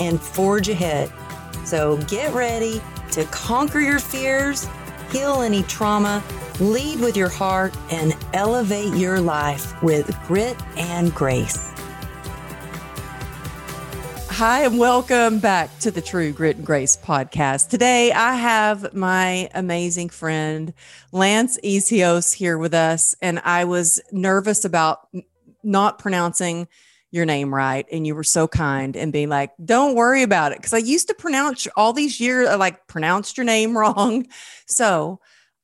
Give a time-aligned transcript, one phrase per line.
[0.00, 1.12] and forge ahead.
[1.64, 2.80] So get ready
[3.12, 4.68] to conquer your fears,
[5.10, 6.22] heal any trauma,
[6.60, 11.72] lead with your heart, and elevate your life with grit and grace.
[14.28, 17.68] Hi, and welcome back to the True Grit and Grace podcast.
[17.68, 20.72] Today, I have my amazing friend
[21.12, 25.06] Lance Essihos here with us, and I was nervous about
[25.62, 26.66] not pronouncing
[27.12, 30.58] your name right and you were so kind and being like don't worry about it
[30.58, 34.26] because i used to pronounce all these years like pronounced your name wrong.
[34.66, 35.20] So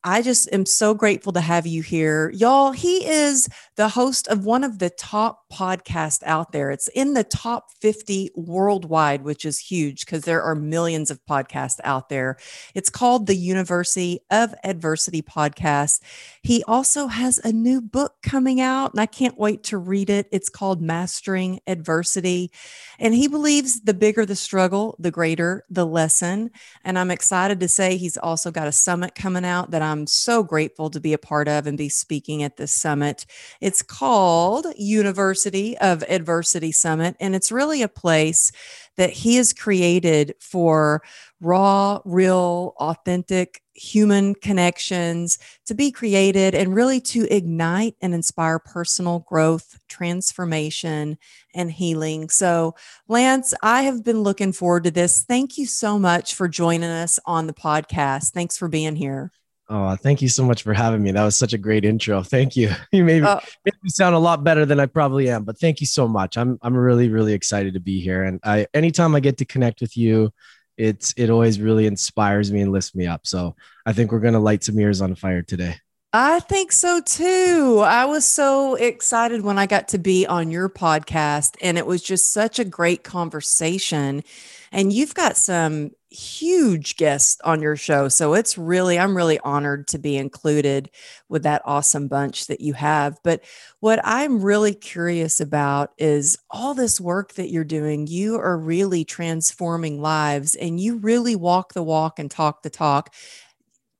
[0.09, 2.31] I just am so grateful to have you here.
[2.31, 6.71] Y'all, he is the host of one of the top podcasts out there.
[6.71, 11.79] It's in the top 50 worldwide, which is huge because there are millions of podcasts
[11.85, 12.39] out there.
[12.75, 16.01] It's called the University of Adversity Podcast.
[16.43, 20.27] He also has a new book coming out, and I can't wait to read it.
[20.33, 22.51] It's called Mastering Adversity.
[22.99, 26.51] And he believes the bigger the struggle, the greater the lesson.
[26.83, 30.43] And I'm excited to say he's also got a summit coming out that I'm so
[30.43, 33.27] grateful to be a part of and be speaking at this summit.
[33.61, 38.53] It's called University of Adversity Summit, and it's really a place
[38.97, 41.03] that he has created for
[41.41, 49.21] raw, real, authentic human connections to be created and really to ignite and inspire personal
[49.21, 51.17] growth, transformation,
[51.55, 52.29] and healing.
[52.29, 52.75] So,
[53.07, 55.23] Lance, I have been looking forward to this.
[55.23, 58.33] Thank you so much for joining us on the podcast.
[58.33, 59.31] Thanks for being here.
[59.71, 61.13] Oh, thank you so much for having me.
[61.13, 62.23] That was such a great intro.
[62.23, 62.71] Thank you.
[62.93, 65.81] You made, uh, made me sound a lot better than I probably am, but thank
[65.81, 66.39] you so much.
[66.39, 69.83] I'm I'm really really excited to be here, and I anytime I get to connect
[69.83, 70.33] with you,
[70.79, 73.27] it's it always really inspires me and lifts me up.
[73.27, 75.77] So I think we're gonna light some ears on fire today.
[76.13, 77.83] I think so too.
[77.85, 82.03] I was so excited when I got to be on your podcast, and it was
[82.03, 84.25] just such a great conversation.
[84.73, 88.09] And you've got some huge guest on your show.
[88.09, 90.91] So it's really, I'm really honored to be included
[91.29, 93.19] with that awesome bunch that you have.
[93.23, 93.45] But
[93.81, 98.07] what I'm really curious about is all this work that you're doing.
[98.07, 103.15] You are really transforming lives and you really walk the walk and talk the talk,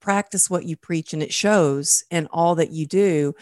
[0.01, 3.35] practice what you preach, and it shows in all that you do.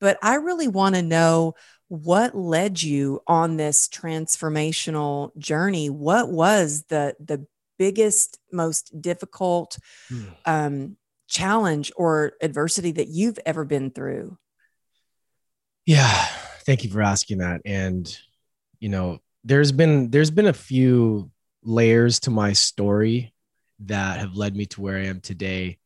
[0.00, 1.54] But I really want to know
[1.88, 7.46] what led you on this transformational journey what was the the
[7.82, 9.76] biggest, most difficult
[10.08, 10.24] mm.
[10.46, 14.38] um, challenge or adversity that you've ever been through?
[15.84, 16.26] Yeah,
[16.64, 17.60] thank you for asking that.
[17.64, 18.06] And
[18.78, 21.32] you know, there's been there's been a few
[21.64, 23.34] layers to my story
[23.80, 25.78] that have led me to where I am today.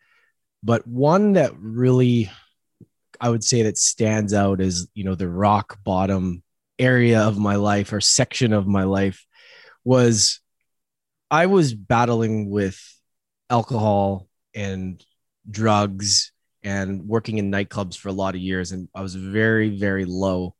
[0.62, 2.30] But one that really
[3.18, 6.42] I would say that stands out is, you know, the rock bottom
[6.78, 9.24] area of my life or section of my life
[9.82, 10.40] was
[11.30, 12.80] I was battling with
[13.50, 15.02] alcohol and
[15.48, 16.32] drugs
[16.62, 20.54] and working in nightclubs for a lot of years and I was very very low.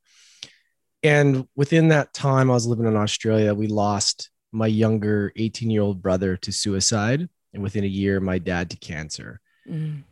[1.03, 6.37] And within that time I was living in Australia, we lost my younger 18-year-old brother
[6.37, 9.41] to suicide and within a year my dad to cancer.
[9.67, 10.03] Mm.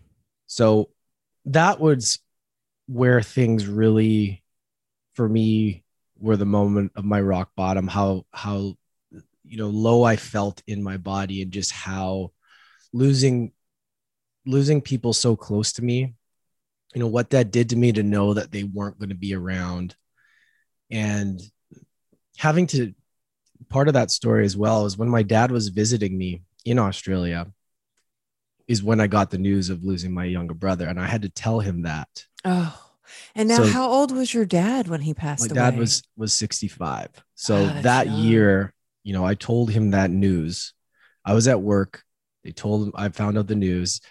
[0.47, 0.89] So
[1.45, 2.19] that was
[2.87, 4.43] where things really
[5.13, 5.83] for me
[6.19, 8.75] were the moment of my rock bottom how how
[9.47, 12.31] you know low i felt in my body and just how
[12.93, 13.51] losing
[14.45, 16.13] losing people so close to me
[16.93, 19.33] you know what that did to me to know that they weren't going to be
[19.33, 19.95] around
[20.89, 21.41] and
[22.37, 22.93] having to
[23.69, 27.47] part of that story as well is when my dad was visiting me in australia
[28.67, 31.29] is when i got the news of losing my younger brother and i had to
[31.29, 32.07] tell him that
[32.43, 32.81] oh
[33.35, 35.71] and now so how old was your dad when he passed my away?
[35.71, 38.17] dad was was 65 so oh, that young.
[38.17, 38.73] year
[39.05, 40.73] you know, I told him that news.
[41.23, 42.03] I was at work.
[42.43, 44.01] They told him I found out the news.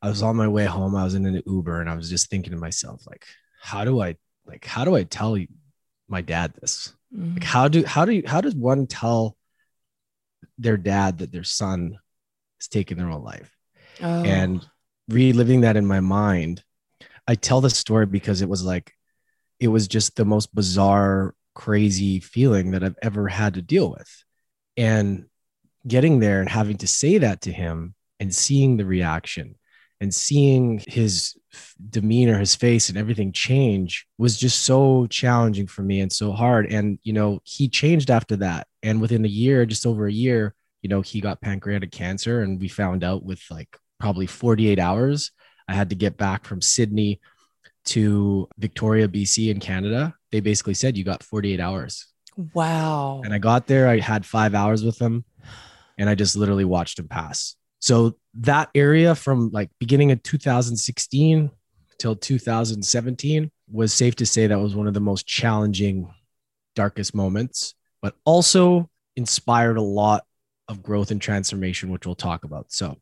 [0.00, 0.94] I was on my way home.
[0.94, 3.26] I was in an Uber and I was just thinking to myself, like,
[3.60, 4.16] how do I
[4.46, 5.36] like how do I tell
[6.08, 6.94] my dad this?
[7.14, 7.34] Mm-hmm.
[7.34, 9.36] Like how do how do you how does one tell
[10.58, 11.98] their dad that their son
[12.60, 13.50] is taking their own life?
[14.00, 14.22] Oh.
[14.22, 14.64] And
[15.08, 16.62] reliving that in my mind,
[17.26, 18.92] I tell the story because it was like
[19.58, 24.22] it was just the most bizarre, crazy feeling that I've ever had to deal with.
[24.76, 25.26] And
[25.86, 29.56] getting there and having to say that to him and seeing the reaction
[30.00, 31.36] and seeing his
[31.90, 36.70] demeanor, his face, and everything change was just so challenging for me and so hard.
[36.70, 38.66] And, you know, he changed after that.
[38.82, 42.42] And within a year, just over a year, you know, he got pancreatic cancer.
[42.42, 45.30] And we found out with like probably 48 hours.
[45.66, 47.20] I had to get back from Sydney
[47.86, 50.14] to Victoria, BC in Canada.
[50.30, 52.06] They basically said, You got 48 hours.
[52.36, 53.22] Wow.
[53.24, 55.24] And I got there, I had five hours with him,
[55.98, 57.56] and I just literally watched him pass.
[57.78, 61.50] So that area from like beginning of 2016
[61.98, 66.12] till 2017 was safe to say that was one of the most challenging,
[66.74, 70.24] darkest moments, but also inspired a lot
[70.68, 72.70] of growth and transformation, which we'll talk about.
[72.70, 72.96] So,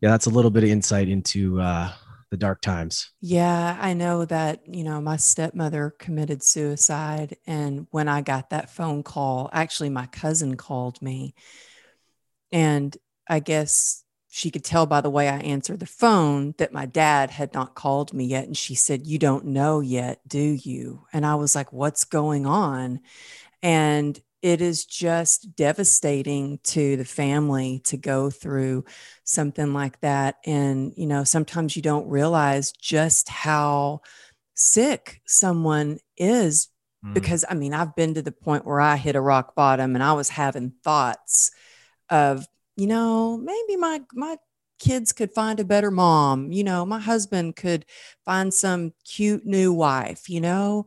[0.00, 1.92] yeah, that's a little bit of insight into uh,
[2.32, 3.12] the dark times.
[3.20, 7.36] Yeah, I know that, you know, my stepmother committed suicide.
[7.46, 11.34] And when I got that phone call, actually, my cousin called me.
[12.50, 12.96] And
[13.28, 17.30] I guess she could tell by the way I answered the phone that my dad
[17.30, 18.46] had not called me yet.
[18.46, 21.04] And she said, You don't know yet, do you?
[21.12, 23.00] And I was like, What's going on?
[23.62, 28.84] And it is just devastating to the family to go through
[29.22, 30.38] something like that.
[30.44, 34.00] And, you know, sometimes you don't realize just how
[34.54, 36.68] sick someone is
[37.04, 37.14] mm.
[37.14, 40.02] because, I mean, I've been to the point where I hit a rock bottom and
[40.02, 41.52] I was having thoughts
[42.10, 42.44] of,
[42.76, 44.36] you know, maybe my, my,
[44.78, 47.86] kids could find a better mom you know my husband could
[48.24, 50.84] find some cute new wife you know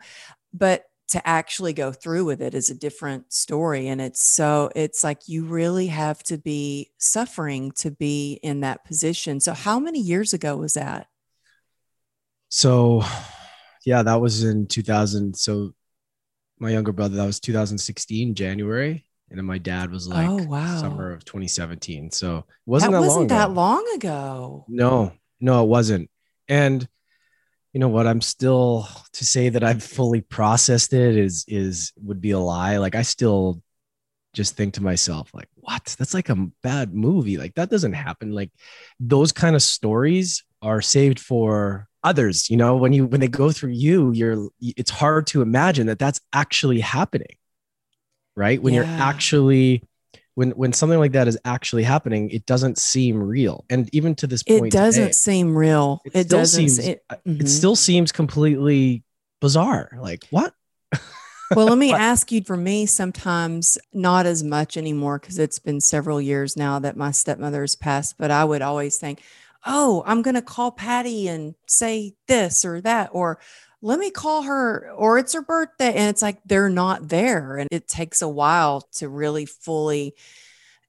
[0.53, 5.03] but to actually go through with it is a different story and it's so it's
[5.03, 9.99] like you really have to be suffering to be in that position so how many
[9.99, 11.07] years ago was that
[12.49, 13.03] so
[13.85, 15.73] yeah that was in 2000 so
[16.59, 20.43] my younger brother that was 2016 january and then my dad was oh, like oh,
[20.45, 20.77] wow.
[20.79, 23.53] summer of 2017 so it wasn't that, that wasn't long that ago.
[23.53, 26.09] long ago no no it wasn't
[26.47, 26.87] and
[27.75, 32.22] you know what i'm still to say that i've fully processed it is is would
[32.22, 32.77] be a lie.
[32.77, 33.62] Like i still
[34.31, 35.95] just think to myself like what?
[35.98, 37.38] That's like a bad movie.
[37.38, 38.31] Like that doesn't happen.
[38.31, 38.51] Like
[39.00, 42.77] those kind of stories are saved for others you know?
[42.77, 46.80] When you when they go through you you're it's hard to imagine that that's actually
[46.80, 47.36] happening
[48.38, 48.62] right?
[48.62, 48.81] When yeah.
[48.81, 49.83] you're actually
[50.35, 53.65] when when something like that is actually happening, it doesn't seem real.
[53.69, 56.01] And even to this point, it doesn't today, seem real.
[56.05, 56.69] It, it doesn't.
[56.69, 57.41] Seems, it, mm-hmm.
[57.41, 59.03] it still seems completely
[59.41, 59.89] bizarre.
[59.99, 60.53] Like what?
[61.55, 65.79] well, let me ask you for me, sometimes not as much anymore because it's been
[65.79, 69.21] several years now that my stepmother has passed, but I would always think,
[69.65, 73.39] oh, I'm going to call Patty and say this or that, or
[73.81, 75.94] let me call her, or it's her birthday.
[75.94, 77.57] And it's like they're not there.
[77.57, 80.16] And it takes a while to really fully,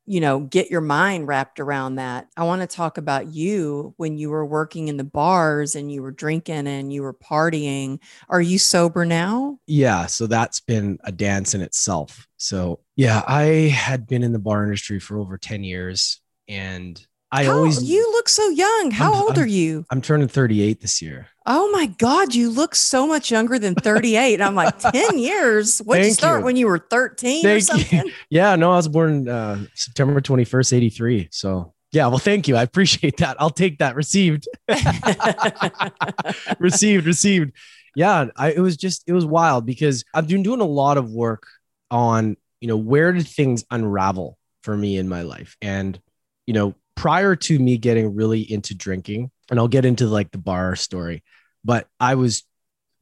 [0.06, 2.28] you know, get your mind wrapped around that.
[2.36, 6.00] I want to talk about you when you were working in the bars and you
[6.00, 7.98] were drinking and you were partying.
[8.28, 9.58] Are you sober now?
[9.66, 10.06] Yeah.
[10.06, 12.28] So that's been a dance in itself.
[12.36, 13.44] So, yeah, I
[13.74, 18.10] had been in the bar industry for over 10 years and I How, always you
[18.12, 18.90] look so young.
[18.92, 19.84] How I'm, old I'm, are you?
[19.90, 21.26] I'm turning 38 this year.
[21.44, 24.40] Oh my God, you look so much younger than 38.
[24.40, 25.80] I'm like 10 years.
[25.80, 26.44] What did you start you.
[26.44, 28.06] when you were 13 thank or something?
[28.06, 28.12] You.
[28.30, 31.28] Yeah, no, I was born uh, September 21st, 83.
[31.30, 32.56] So yeah, well, thank you.
[32.56, 33.36] I appreciate that.
[33.40, 33.96] I'll take that.
[33.96, 34.48] Received.
[36.58, 37.52] received, received.
[37.94, 41.10] Yeah, I, it was just, it was wild because I've been doing a lot of
[41.10, 41.46] work
[41.90, 45.56] on, you know, where did things unravel for me in my life?
[45.62, 45.98] And,
[46.46, 50.38] you know, prior to me getting really into drinking, and I'll get into like the
[50.38, 51.22] bar story,
[51.64, 52.42] but I was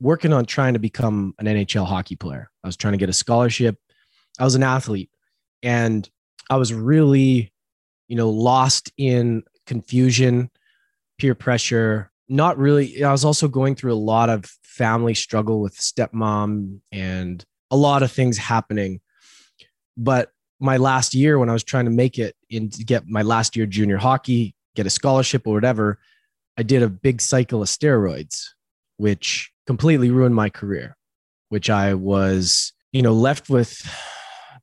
[0.00, 2.50] working on trying to become an NHL hockey player.
[2.62, 3.78] I was trying to get a scholarship.
[4.38, 5.10] I was an athlete
[5.62, 6.08] and
[6.50, 7.52] I was really,
[8.08, 10.50] you know, lost in confusion,
[11.18, 13.02] peer pressure, not really.
[13.02, 18.02] I was also going through a lot of family struggle with stepmom and a lot
[18.02, 19.00] of things happening.
[19.96, 20.30] But
[20.64, 23.66] my last year when I was trying to make it to get my last year
[23.66, 25.98] junior hockey, get a scholarship or whatever,
[26.56, 28.46] I did a big cycle of steroids,
[28.96, 30.96] which completely ruined my career,
[31.50, 33.86] which I was, you know, left with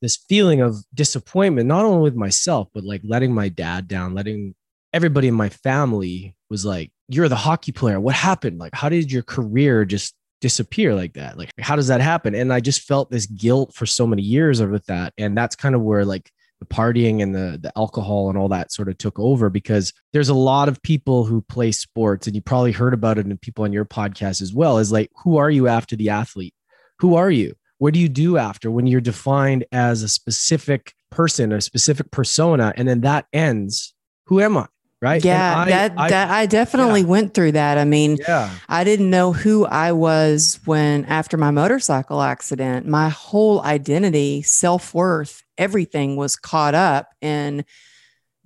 [0.01, 4.55] this feeling of disappointment, not only with myself, but like letting my dad down, letting
[4.93, 7.99] everybody in my family was like, you're the hockey player.
[7.99, 8.57] What happened?
[8.57, 12.51] Like, how did your career just disappear like that like how does that happen and
[12.51, 15.81] i just felt this guilt for so many years with that and that's kind of
[15.81, 19.49] where like the partying and the the alcohol and all that sort of took over
[19.49, 23.25] because there's a lot of people who play sports and you probably heard about it
[23.25, 26.53] and people on your podcast as well is like who are you after the athlete
[26.99, 31.51] who are you what do you do after when you're defined as a specific person,
[31.51, 33.93] a specific persona, and then that ends.
[34.27, 34.67] Who am I?
[35.01, 35.23] Right.
[35.25, 35.57] Yeah.
[35.57, 37.07] I, that, I, that I definitely yeah.
[37.07, 37.79] went through that.
[37.79, 38.53] I mean, yeah.
[38.69, 44.93] I didn't know who I was when after my motorcycle accident, my whole identity, self
[44.93, 47.65] worth, everything was caught up in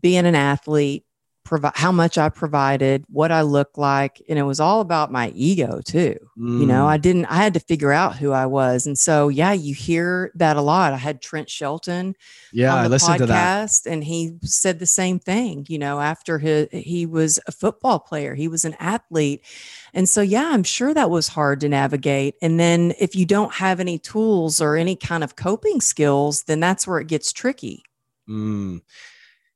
[0.01, 1.04] being an athlete,
[1.45, 5.29] provide how much I provided, what I looked like, and it was all about my
[5.29, 6.17] ego too.
[6.37, 6.59] Mm.
[6.59, 7.01] You know, I mm.
[7.01, 8.85] didn't I had to figure out who I was.
[8.85, 10.91] And so yeah, you hear that a lot.
[10.91, 12.15] I had Trent Shelton
[12.51, 13.71] yeah, I listened to that.
[13.85, 18.35] and he said the same thing, you know, after his, he was a football player,
[18.35, 19.45] he was an athlete.
[19.93, 22.35] And so yeah, I'm sure that was hard to navigate.
[22.41, 26.59] And then if you don't have any tools or any kind of coping skills, then
[26.59, 27.83] that's where it gets tricky.
[28.27, 28.81] Mm.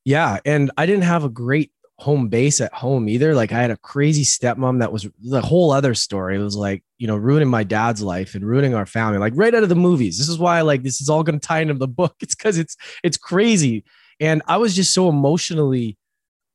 [0.06, 3.36] Yeah, and I didn't have a great home base at home either.
[3.36, 6.38] Like I had a crazy stepmom that was the whole other story.
[6.38, 9.54] It was like, you know, ruining my dad's life and ruining our family, like right
[9.54, 10.18] out of the movies.
[10.18, 12.16] This is why like this is all to tie into the book.
[12.22, 13.84] It's because it's it's crazy.
[14.20, 15.98] And I was just so emotionally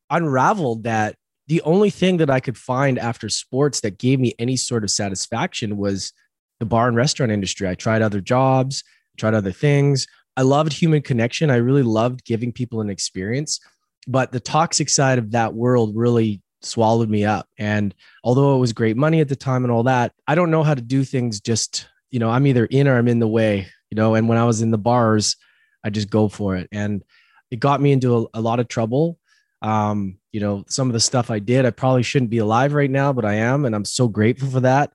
[0.09, 1.15] unraveled that
[1.47, 4.89] the only thing that I could find after sports that gave me any sort of
[4.89, 6.11] satisfaction was
[6.59, 7.67] the bar and restaurant industry.
[7.67, 8.83] I tried other jobs,
[9.17, 10.07] tried other things.
[10.37, 11.49] I loved human connection.
[11.49, 13.59] I really loved giving people an experience
[14.07, 17.47] but the toxic side of that world really swallowed me up.
[17.57, 17.93] And
[18.23, 20.73] although it was great money at the time and all that, I don't know how
[20.73, 23.95] to do things just, you know, I'm either in or I'm in the way, you
[23.95, 24.15] know.
[24.15, 25.37] And when I was in the bars,
[25.83, 26.67] I just go for it.
[26.71, 27.03] And
[27.51, 29.19] it got me into a, a lot of trouble.
[29.61, 32.89] Um, you know, some of the stuff I did, I probably shouldn't be alive right
[32.89, 33.65] now, but I am.
[33.65, 34.91] And I'm so grateful for that.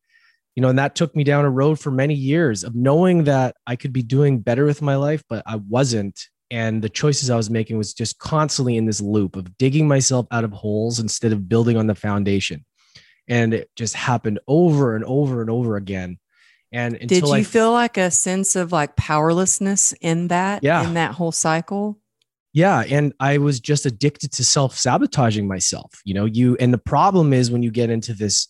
[0.56, 3.56] You know, and that took me down a road for many years of knowing that
[3.66, 7.36] I could be doing better with my life, but I wasn't and the choices I
[7.36, 11.32] was making was just constantly in this loop of digging myself out of holes instead
[11.32, 12.64] of building on the foundation.
[13.28, 16.18] And it just happened over and over and over again.
[16.72, 20.84] And did you I, feel like a sense of like powerlessness in that, yeah.
[20.84, 21.98] in that whole cycle?
[22.52, 22.82] Yeah.
[22.88, 26.00] And I was just addicted to self sabotaging myself.
[26.04, 28.48] You know, you, and the problem is when you get into this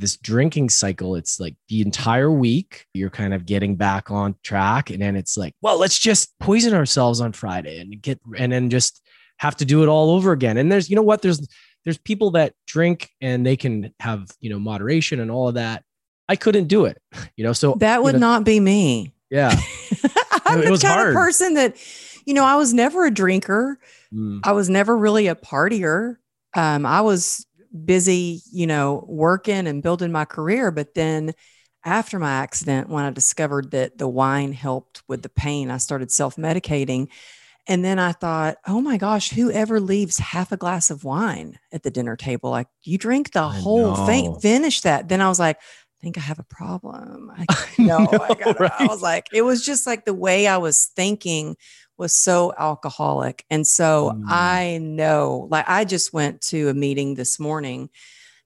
[0.00, 4.90] this drinking cycle it's like the entire week you're kind of getting back on track
[4.90, 8.70] and then it's like well let's just poison ourselves on friday and get and then
[8.70, 9.02] just
[9.40, 10.58] have to do it all over again.
[10.58, 11.22] And there's you know what?
[11.22, 11.48] There's
[11.84, 15.82] there's people that drink and they can have you know moderation and all of that.
[16.28, 17.02] I couldn't do it
[17.36, 19.14] you know so that would you know, not be me.
[19.30, 19.50] Yeah.
[20.44, 21.08] I'm the kind hard.
[21.08, 21.76] of person that
[22.26, 23.78] you know i was never a drinker.
[24.12, 24.40] Mm.
[24.44, 26.16] i was never really a partier.
[26.54, 27.46] Um, i was
[27.84, 30.70] busy, you know, working and building my career.
[30.70, 31.32] But then
[31.84, 36.10] after my accident, when I discovered that the wine helped with the pain, I started
[36.10, 37.08] self medicating.
[37.66, 41.82] And then I thought, oh my gosh, whoever leaves half a glass of wine at
[41.82, 44.06] the dinner table, like you drink the I whole know.
[44.06, 45.08] thing, finish that.
[45.08, 47.30] Then I was like, I think I have a problem.
[47.36, 48.72] I, I know, know I, gotta, right?
[48.80, 51.56] I was like, it was just like the way I was thinking
[52.00, 53.44] was so alcoholic.
[53.50, 54.24] And so mm.
[54.26, 57.90] I know, like, I just went to a meeting this morning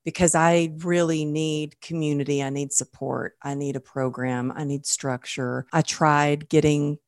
[0.05, 2.43] because I really need community.
[2.43, 3.37] I need support.
[3.41, 4.53] I need a program.
[4.55, 5.67] I need structure.
[5.73, 6.99] I tried getting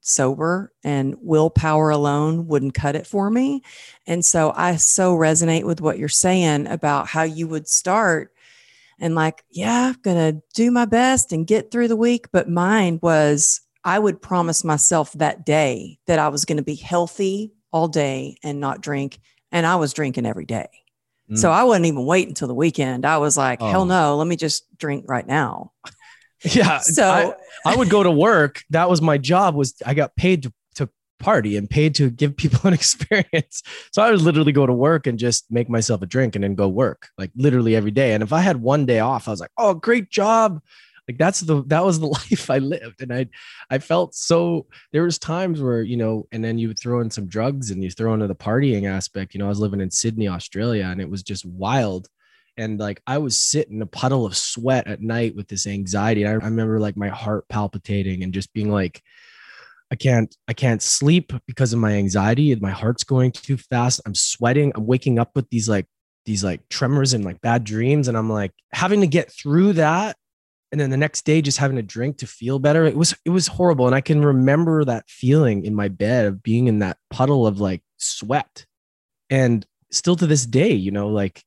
[0.00, 3.62] sober and willpower alone wouldn't cut it for me.
[4.06, 8.32] And so I so resonate with what you're saying about how you would start
[9.00, 12.28] and like, yeah, I'm going to do my best and get through the week.
[12.32, 16.74] But mine was, I would promise myself that day that I was going to be
[16.74, 19.20] healthy all day and not drink.
[19.52, 20.66] And I was drinking every day.
[21.30, 21.38] Mm.
[21.38, 23.06] So I wouldn't even wait until the weekend.
[23.06, 23.70] I was like, oh.
[23.70, 25.72] hell no, let me just drink right now.
[26.44, 26.78] Yeah.
[26.80, 28.62] So I, I, would go to work.
[28.68, 30.88] That was my job was I got paid to, to
[31.18, 33.62] party and paid to give people an experience.
[33.90, 36.54] So I would literally go to work and just make myself a drink and then
[36.54, 38.12] go work like literally every day.
[38.12, 40.60] And if I had one day off, I was like, oh, great job
[41.08, 43.26] like that's the that was the life i lived and i
[43.70, 47.10] i felt so there was times where you know and then you would throw in
[47.10, 49.90] some drugs and you throw into the partying aspect you know i was living in
[49.90, 52.08] sydney australia and it was just wild
[52.56, 56.26] and like i was sitting in a puddle of sweat at night with this anxiety
[56.26, 59.02] I, I remember like my heart palpitating and just being like
[59.88, 64.00] I can't I can't sleep because of my anxiety and my heart's going too fast.
[64.04, 64.72] I'm sweating.
[64.74, 65.86] I'm waking up with these like
[66.24, 70.16] these like tremors and like bad dreams and I'm like having to get through that
[70.72, 73.30] and then the next day just having a drink to feel better it was it
[73.30, 73.86] was horrible.
[73.86, 77.60] And i can remember that feeling in my bed of being in that puddle of
[77.60, 78.66] like sweat.
[79.30, 81.44] And still to this day you know like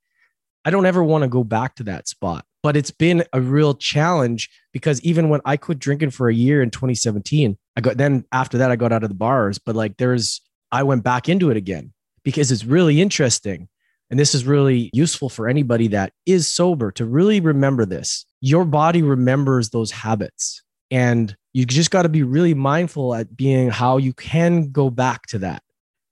[0.66, 2.46] i don't ever want to go back to that spot.
[2.62, 6.62] But it's been a real challenge because even when i quit drinking for a year
[6.62, 9.60] in 2017 i got then after that i got out of the bars.
[9.60, 13.70] But like there's i went back into it again because it's really interesting
[14.10, 18.26] and this is really useful for anybody that is sober to really remember this.
[18.42, 20.64] Your body remembers those habits.
[20.92, 25.28] And you just got to be really mindful at being how you can go back
[25.28, 25.62] to that.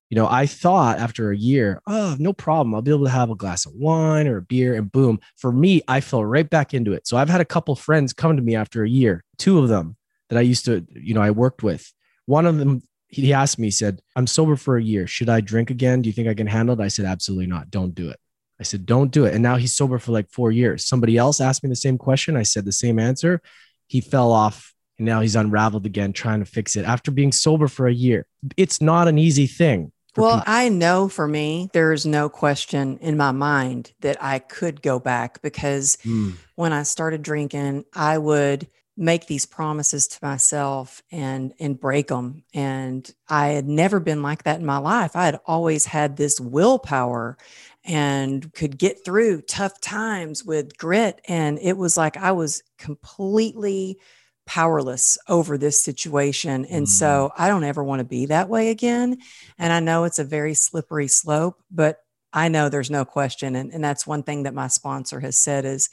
[0.09, 2.73] You know, I thought after a year, oh, no problem.
[2.73, 5.19] I'll be able to have a glass of wine or a beer and boom.
[5.35, 7.07] For me, I fell right back into it.
[7.07, 9.97] So I've had a couple friends come to me after a year, two of them
[10.29, 11.91] that I used to, you know, I worked with.
[12.25, 15.07] One of them, he asked me, he said, I'm sober for a year.
[15.07, 16.01] Should I drink again?
[16.01, 16.83] Do you think I can handle it?
[16.83, 17.71] I said, absolutely not.
[17.71, 18.19] Don't do it.
[18.59, 19.33] I said, don't do it.
[19.33, 20.85] And now he's sober for like four years.
[20.85, 22.35] Somebody else asked me the same question.
[22.35, 23.41] I said the same answer.
[23.87, 27.67] He fell off and now he's unraveled again, trying to fix it after being sober
[27.67, 28.25] for a year.
[28.57, 29.91] It's not an easy thing.
[30.15, 30.53] Well, people.
[30.53, 34.99] I know for me, there is no question in my mind that I could go
[34.99, 36.33] back because mm.
[36.55, 42.43] when I started drinking, I would make these promises to myself and and break them
[42.55, 45.15] and i had never been like that in my life.
[45.15, 47.37] I had always had this willpower
[47.85, 51.21] and could get through tough times with grit.
[51.27, 53.99] And it was like i was completely
[54.47, 56.65] powerless over this situation.
[56.65, 56.89] And mm.
[56.89, 59.19] so i don't ever want to be that way again.
[59.59, 61.99] And i know it's a very slippery slope but
[62.33, 63.55] i know there's no question.
[63.55, 65.89] And, and that's one thing that my sponsor has said is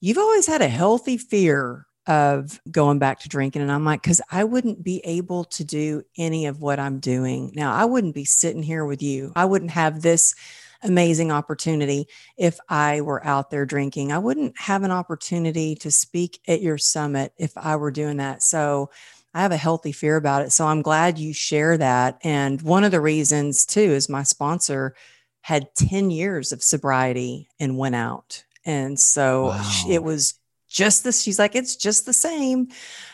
[0.00, 3.62] you've always had a healthy fear of going back to drinking.
[3.62, 7.52] And I'm like, because I wouldn't be able to do any of what I'm doing
[7.54, 7.72] now.
[7.72, 9.32] I wouldn't be sitting here with you.
[9.36, 10.34] I wouldn't have this
[10.82, 12.06] amazing opportunity
[12.38, 14.12] if I were out there drinking.
[14.12, 18.42] I wouldn't have an opportunity to speak at your summit if I were doing that.
[18.42, 18.90] So
[19.34, 20.52] I have a healthy fear about it.
[20.52, 22.18] So I'm glad you share that.
[22.24, 24.94] And one of the reasons, too, is my sponsor
[25.42, 28.44] had 10 years of sobriety and went out.
[28.64, 29.84] And so wow.
[29.88, 30.34] it was
[30.70, 32.68] just this she's like it's just the same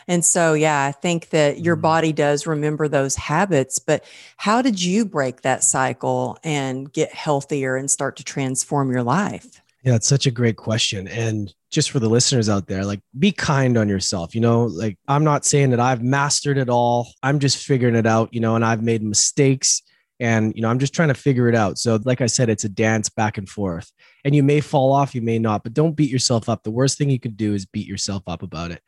[0.07, 1.81] and so yeah i think that your mm.
[1.81, 4.05] body does remember those habits but
[4.37, 9.61] how did you break that cycle and get healthier and start to transform your life
[9.83, 13.31] yeah it's such a great question and just for the listeners out there like be
[13.31, 17.39] kind on yourself you know like i'm not saying that i've mastered it all i'm
[17.39, 19.81] just figuring it out you know and i've made mistakes
[20.19, 21.77] and you know i'm just trying to figure it out.
[21.77, 23.91] So like i said it's a dance back and forth
[24.23, 26.63] and you may fall off you may not but don't beat yourself up.
[26.63, 28.81] The worst thing you could do is beat yourself up about it.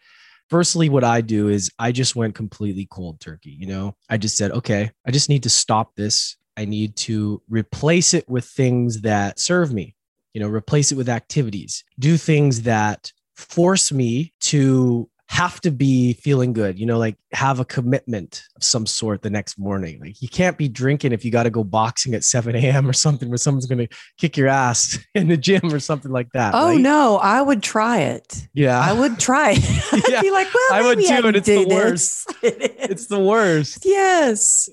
[0.50, 3.96] Firstly what i do is i just went completely cold turkey you know?
[4.10, 6.38] I just said okay i just need to stop this.
[6.58, 9.96] I need to replace it with things that serve me
[10.34, 11.84] you know replace it with activities.
[11.98, 17.60] Do things that force me to have to be feeling good, you know, like have
[17.60, 20.00] a commitment of some sort the next morning.
[20.00, 22.90] Like you can't be drinking if you got to go boxing at 7 a.m.
[22.90, 26.32] or something where someone's going to kick your ass in the gym or something like
[26.34, 26.56] that.
[26.56, 26.82] Oh, right?
[26.82, 28.48] no, I would try it.
[28.54, 28.80] Yeah.
[28.80, 29.94] I would try it.
[29.94, 31.28] I'd yeah, be like, well, I would too.
[31.28, 32.34] And it's the worst.
[32.42, 33.86] it it's the worst.
[33.86, 34.68] Yes.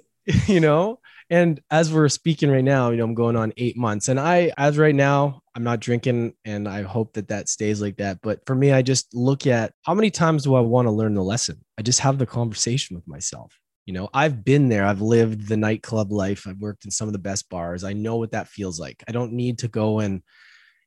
[0.47, 1.01] you know?
[1.29, 4.53] And as we're speaking right now, you know, I'm going on eight months, and I,
[4.57, 8.21] as right now, I'm not drinking, and I hope that that stays like that.
[8.23, 11.15] But for me, I just look at how many times do I want to learn
[11.15, 11.65] the lesson?
[11.79, 13.59] I just have the conversation with myself.
[13.87, 14.85] You know, I've been there.
[14.85, 16.47] I've lived the nightclub life.
[16.47, 17.85] I've worked in some of the best bars.
[17.85, 19.03] I know what that feels like.
[19.09, 20.23] I don't need to go and,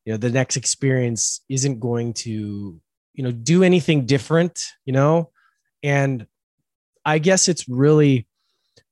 [0.05, 2.79] you know, the next experience isn't going to,
[3.13, 5.31] you know, do anything different, you know?
[5.81, 6.27] And
[7.05, 8.27] I guess it's really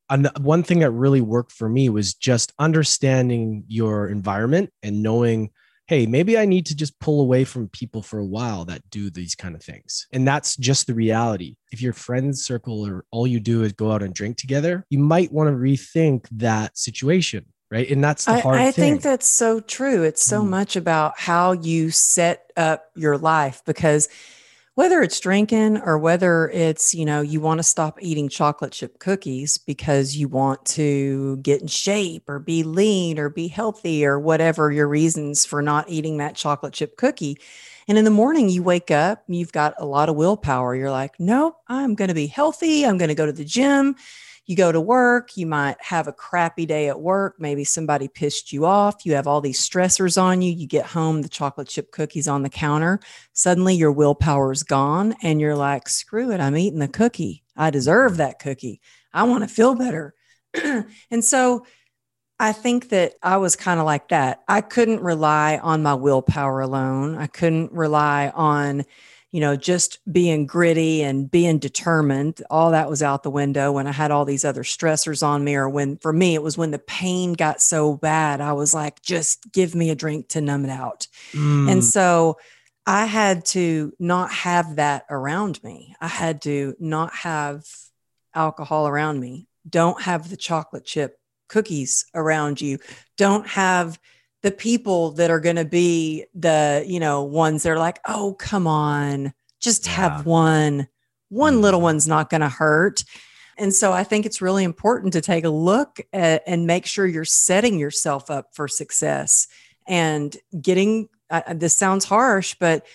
[0.10, 5.50] and one thing that really worked for me was just understanding your environment and knowing
[5.88, 9.10] hey maybe i need to just pull away from people for a while that do
[9.10, 13.28] these kind of things and that's just the reality if your friends circle or all
[13.28, 17.46] you do is go out and drink together you might want to rethink that situation
[17.72, 18.94] right and that's the hard i, I thing.
[18.94, 20.50] think that's so true it's so mm.
[20.50, 24.10] much about how you set up your life because
[24.78, 29.00] whether it's drinking or whether it's, you know, you want to stop eating chocolate chip
[29.00, 34.20] cookies because you want to get in shape or be lean or be healthy or
[34.20, 37.40] whatever your reasons for not eating that chocolate chip cookie.
[37.88, 40.76] And in the morning, you wake up, you've got a lot of willpower.
[40.76, 42.86] You're like, nope, I'm going to be healthy.
[42.86, 43.96] I'm going to go to the gym
[44.48, 47.36] you go to work, you might have a crappy day at work.
[47.38, 49.06] Maybe somebody pissed you off.
[49.06, 50.52] You have all these stressors on you.
[50.54, 53.02] You get home, the chocolate chip cookies on the counter.
[53.34, 57.44] Suddenly your willpower is gone and you're like, screw it, I'm eating the cookie.
[57.58, 58.80] I deserve that cookie.
[59.14, 60.16] I want to feel better.
[61.12, 61.66] and so
[62.40, 64.44] I think that I was kind of like that.
[64.48, 67.16] I couldn't rely on my willpower alone.
[67.16, 68.86] I couldn't rely on
[69.32, 73.86] you know, just being gritty and being determined, all that was out the window when
[73.86, 75.56] I had all these other stressors on me.
[75.56, 79.02] Or when, for me, it was when the pain got so bad, I was like,
[79.02, 81.08] just give me a drink to numb it out.
[81.34, 81.72] Mm.
[81.72, 82.38] And so
[82.86, 85.94] I had to not have that around me.
[86.00, 87.66] I had to not have
[88.34, 89.48] alcohol around me.
[89.70, 92.80] Don't have the chocolate chip cookies around you.
[93.18, 94.00] Don't have
[94.48, 98.34] the people that are going to be the, you know, ones that are like, oh,
[98.40, 99.92] come on, just yeah.
[99.92, 100.88] have one.
[101.28, 103.04] one little one's not going to hurt.
[103.58, 107.06] And so I think it's really important to take a look at, and make sure
[107.06, 109.48] you're setting yourself up for success
[109.86, 112.86] and getting uh, this sounds harsh, but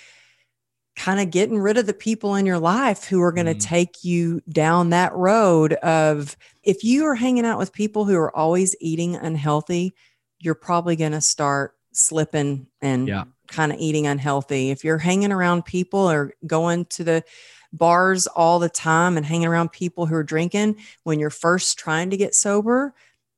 [0.97, 3.61] kind of getting rid of the people in your life who are going to Mhm.
[3.61, 8.35] take you down that road of if you are hanging out with people who are
[8.35, 9.93] always eating unhealthy,
[10.43, 13.25] you're probably going to start slipping and Yeah.
[13.49, 14.71] kind of eating unhealthy.
[14.71, 17.25] If you're hanging around people or going to the
[17.73, 22.11] bars all the time and hanging around people who are drinking when you're first trying
[22.11, 22.95] to get sober,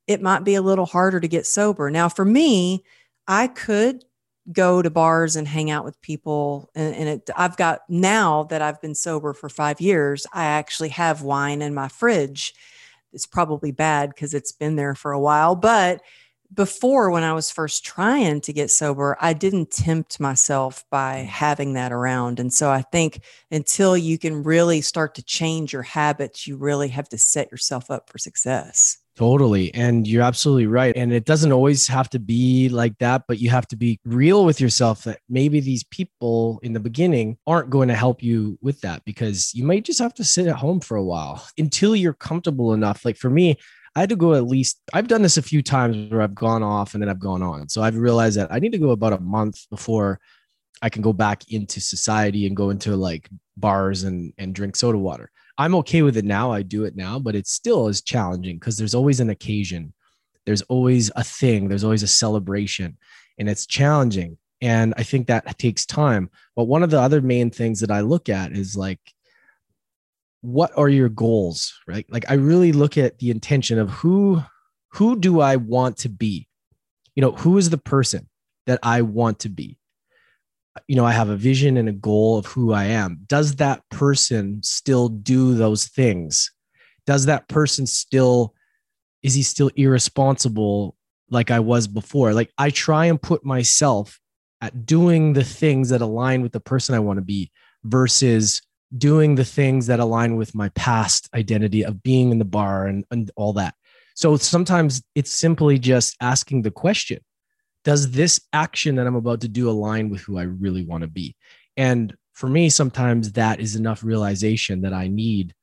[0.07, 1.91] it might be a little harder to get sober.
[1.91, 2.85] Now, for me,
[3.29, 4.05] I could
[4.53, 8.61] go to bars and hang out with people and, and it I've got now that
[8.61, 12.55] I've been sober for 5 years, I actually have wine in my fridge.
[13.13, 16.03] It's probably bad because it's been there for a while, but
[16.55, 21.27] before when I was first trying to get sober, I didn't tempt myself by mm.
[21.27, 22.41] having that around.
[22.41, 26.89] And so I think until you can really start to change your habits, you really
[26.89, 28.99] have to set yourself up for success.
[29.17, 29.73] Totally.
[29.75, 30.97] And you're absolutely right.
[30.97, 34.45] And it doesn't always have to be like that, but you have to be real
[34.45, 38.81] with yourself that maybe these people in the beginning aren't going to help you with
[38.81, 42.13] that because you might just have to sit at home for a while until you're
[42.13, 43.05] comfortable enough.
[43.05, 43.57] Like for me,
[43.97, 46.63] I had to go at least, I've done this a few times where I've gone
[46.63, 47.69] off and then I've gone on.
[47.69, 50.19] So I've realized that I need to go about a month before
[50.83, 54.99] I can go back into society and go into like bars and, and drink soda
[54.99, 55.31] water.
[55.57, 56.51] I'm okay with it now.
[56.51, 59.95] I do it now, but it still is challenging because there's always an occasion.
[60.45, 61.69] There's always a thing.
[61.69, 62.99] There's always a celebration
[63.39, 64.39] and it's challenging.
[64.61, 66.31] And I think that takes time.
[66.57, 69.01] But one of the other main things that I look at is like,
[70.45, 72.07] what are your goals, right?
[72.11, 74.43] Like I really look at the intention of who,
[74.93, 76.49] who do I want to be?
[77.15, 78.29] You know, who is the person
[78.67, 79.79] that I want to be?
[80.89, 83.21] you know, I have a vision and a goal of who I am.
[83.27, 86.51] Does that person still do those things?
[87.07, 88.55] Does that person still,
[89.23, 90.97] is he still irresponsible
[91.31, 92.33] like I was before?
[92.33, 94.19] Like I try and put myself
[94.61, 97.53] at doing the things that align with the person I want to be
[97.85, 98.63] versus
[98.97, 103.05] doing the things that align with my past identity of being in the bar and,
[103.11, 103.75] and all that.
[104.15, 107.21] So sometimes it's simply just asking the question
[107.85, 111.09] does this action that I'm about to do align with who I really want to
[111.09, 111.37] be?
[111.77, 115.55] And for me, sometimes that is enough realization that I need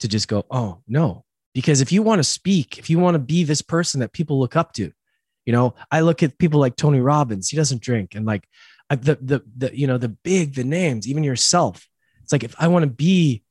[0.00, 1.24] to just go, oh, no.
[1.54, 4.40] Because if you want to speak, if you want to be this person that people
[4.40, 4.90] look up to,
[5.46, 8.44] you know, I look at people like Tony Robbins, he doesn't drink, and like
[8.90, 11.86] uh, the, the, the, you know, the big, the names, even yourself.
[12.22, 13.42] It's like if I want to be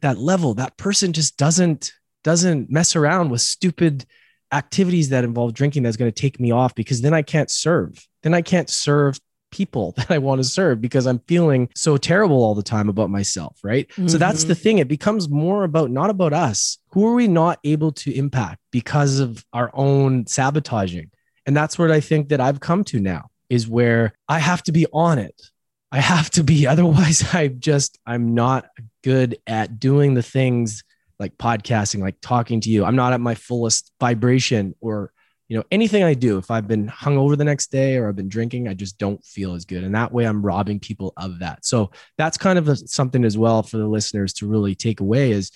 [0.00, 1.92] that level, that person just doesn't,
[2.24, 4.04] doesn't mess around with stupid
[4.52, 8.06] activities that involve drinking that's going to take me off because then I can't serve.
[8.22, 9.18] Then I can't serve
[9.50, 13.10] people that I want to serve because I'm feeling so terrible all the time about
[13.10, 13.90] myself, right?
[14.06, 14.62] So that's the mm-hmm.
[14.62, 14.78] thing.
[14.78, 16.78] It becomes more about not about us.
[16.90, 21.10] Who are we not able to impact because of our own sabotaging?
[21.46, 24.72] And that's what I think that I've come to now is where I have to
[24.72, 25.40] be on it.
[25.90, 28.68] I have to be otherwise I just I'm not
[29.02, 30.84] good at doing the things
[31.18, 32.84] like podcasting, like talking to you.
[32.84, 35.12] I'm not at my fullest vibration or,
[35.48, 36.38] you know, anything I do.
[36.38, 39.54] If I've been hungover the next day or I've been drinking, I just don't feel
[39.54, 39.82] as good.
[39.82, 41.64] And that way I'm robbing people of that.
[41.64, 45.32] So that's kind of a, something as well for the listeners to really take away
[45.32, 45.50] is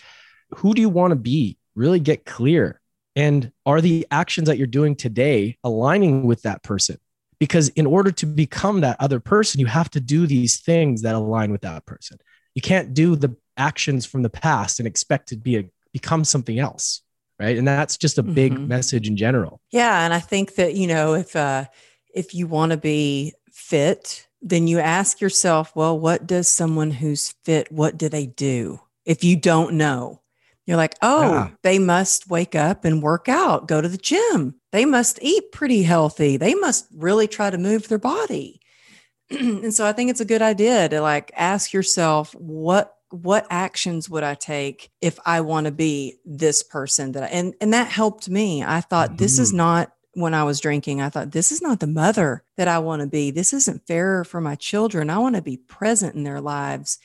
[0.56, 1.58] who do you want to be?
[1.74, 2.80] Really get clear.
[3.14, 6.98] And are the actions that you're doing today aligning with that person?
[7.42, 11.16] Because in order to become that other person, you have to do these things that
[11.22, 12.16] align with that person.
[12.54, 16.58] You can't do the actions from the past and expect to be a become something
[16.58, 17.02] else
[17.38, 18.66] right and that's just a big Mhm.
[18.66, 21.66] message in general Yeah, and I think that you know if uh,
[22.14, 27.34] if you want to be fit, then you ask yourself, well, what does someone who's
[27.44, 27.70] fit?
[27.70, 28.80] What do they do?
[29.04, 30.21] If you don't know,
[30.66, 31.48] you're like, oh, Yeah.
[31.62, 34.54] they must wake up and work out, go to the gym.
[34.70, 36.36] They must eat pretty healthy.
[36.36, 38.60] They must really try to move their body.
[39.30, 44.08] and so I think it's a good idea to like ask yourself what what actions
[44.08, 47.88] would I take if I want to be this person that I, and and that
[47.88, 48.62] helped me.
[48.64, 49.56] I thought this is Mhm.
[49.56, 51.02] not when I was drinking.
[51.02, 53.30] I thought this is not the mother that I want to be.
[53.30, 55.10] This isn't fair for my children.
[55.10, 56.98] I want to be present in their lives.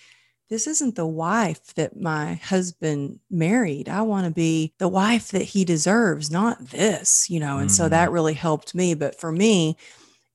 [0.49, 3.89] This isn't the wife that my husband married.
[3.89, 7.57] I want to be the wife that he deserves, not this, you know.
[7.57, 7.89] And so Mhm.
[7.89, 8.93] that really helped me.
[8.93, 9.75] But for me,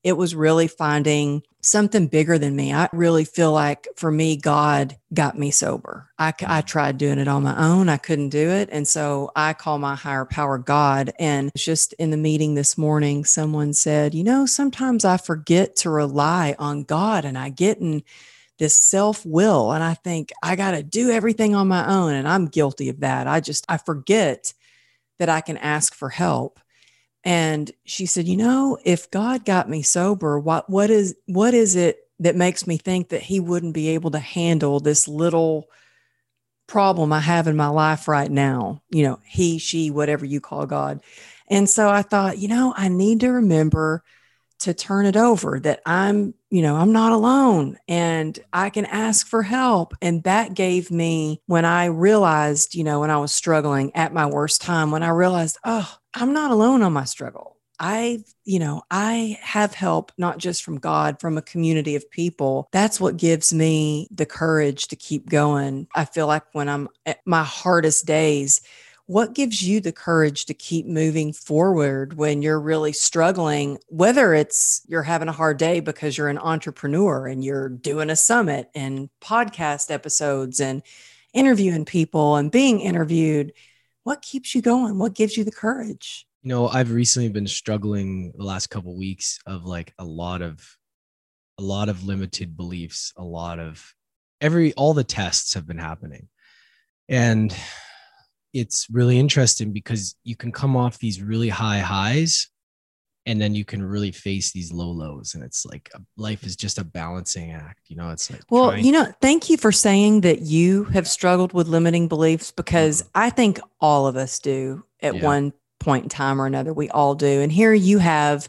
[0.05, 2.75] it was really finding something bigger than me.
[2.75, 6.09] I really feel like for me, God got me sober.
[6.19, 7.89] I tried doing it on my own.
[7.89, 8.69] I couldn't do it.
[8.73, 11.13] And so I call my higher power God.
[11.21, 15.91] And just in the meeting this morning, someone said, You know, sometimes I forget to
[15.91, 18.03] rely on God and I get in
[18.59, 19.73] this self will.
[19.73, 22.13] And I think I got to do everything on my own.
[22.15, 23.27] And I'm guilty of that.
[23.27, 24.53] I just, I forget
[25.19, 26.61] that I can ask for help.
[27.25, 31.77] And she said, you know, if God got me sober, what, what is, what is
[31.77, 35.69] it that makes me think that he wouldn't be able to handle this little
[36.67, 38.83] problem I have in my life right now?
[38.91, 41.01] You know, he, she, whatever you call God.
[41.49, 44.03] And so I thought, you know, I need to remember
[44.63, 49.27] to turn it over that I'm, you know, I'm not alone and I can ask
[49.27, 49.95] for help.
[50.01, 54.27] And that gave me, when I realized, you know, when I was struggling at my
[54.27, 57.57] worst time, when I realized, oh, I'm not alone on my struggle.
[57.81, 62.69] I, you know, I have help not just from God, from a community of people.
[62.71, 65.89] That's what gives me the courage to keep going.
[65.93, 68.61] I feel like when I'm at my hardest days,
[69.07, 74.83] what gives you the courage to keep moving forward when you're really struggling whether it's
[74.87, 79.11] you're having a hard day because you're an entrepreneur and you're doing a summit and
[79.21, 80.83] podcast episodes and
[81.35, 83.53] interviewing people and being interviewed?
[84.05, 84.99] What keeps you going?
[84.99, 86.27] What gives you the courage?
[86.43, 90.43] You know i've recently been struggling the last couple of weeks of like a lot
[90.43, 90.77] of
[91.57, 93.95] a lot of limited beliefs a lot of
[94.43, 96.29] every all the tests have been happening.
[97.09, 97.57] And
[98.53, 102.49] it's really interesting because you can come off these really high highs
[103.25, 106.79] and then you can really face these low lows and it's like life is just
[106.79, 110.23] a balancing act you know it's like well trying- you know thank you for saying
[110.23, 113.11] that you have struggled with limiting beliefs because mm-hmm.
[113.15, 115.25] i think all of us do at yeah.
[115.25, 118.49] one point in time or another we all do and here you have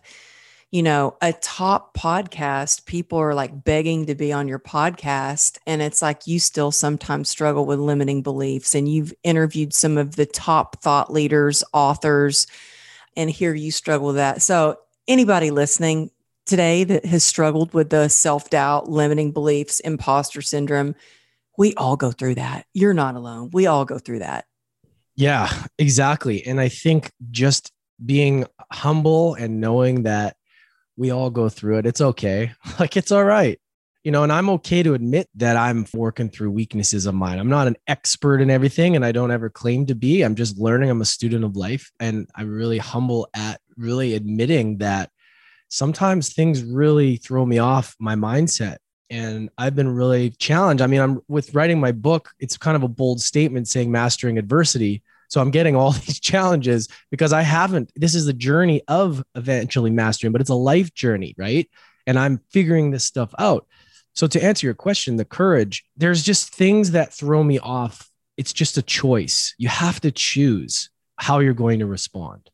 [0.73, 5.59] you know, a top podcast, people are like begging to be on your podcast.
[5.67, 8.73] And it's like you still sometimes struggle with limiting beliefs.
[8.73, 12.47] And you've interviewed some of the top thought leaders, authors,
[13.15, 14.41] and here you struggle with that.
[14.41, 16.09] So, anybody listening
[16.47, 20.95] today that has struggled with the self doubt, limiting beliefs, imposter syndrome,
[21.55, 22.65] we all go through that.
[22.73, 23.51] You're not alone.
[23.53, 24.45] We all go through that.
[25.15, 26.43] Yeah, exactly.
[26.47, 27.71] And I think just
[28.03, 30.36] being humble and knowing that
[30.95, 31.86] we all go through it.
[31.86, 32.51] It's okay.
[32.79, 33.60] Like it's all right.
[34.03, 37.39] You know, and I'm okay to admit that I'm working through weaknesses of mine.
[37.39, 40.23] I'm not an expert in everything and I don't ever claim to be.
[40.23, 40.89] I'm just learning.
[40.89, 45.10] I'm a student of life and I'm really humble at really admitting that
[45.69, 48.77] sometimes things really throw me off my mindset
[49.10, 50.82] and I've been really challenged.
[50.82, 54.38] I mean, I'm with writing my book, it's kind of a bold statement saying mastering
[54.38, 55.03] adversity,
[55.34, 59.89] so I'm getting all these challenges because I haven't, this is the journey of eventually
[59.89, 61.67] mastering, but it's a life journey, right?
[62.06, 63.65] And I'm figuring this stuff out.
[64.13, 68.12] So to answer your question, the courage, there's just things that throw me off.
[68.38, 69.56] It's just a choice.
[69.58, 72.52] You have to choose how you're going to respond.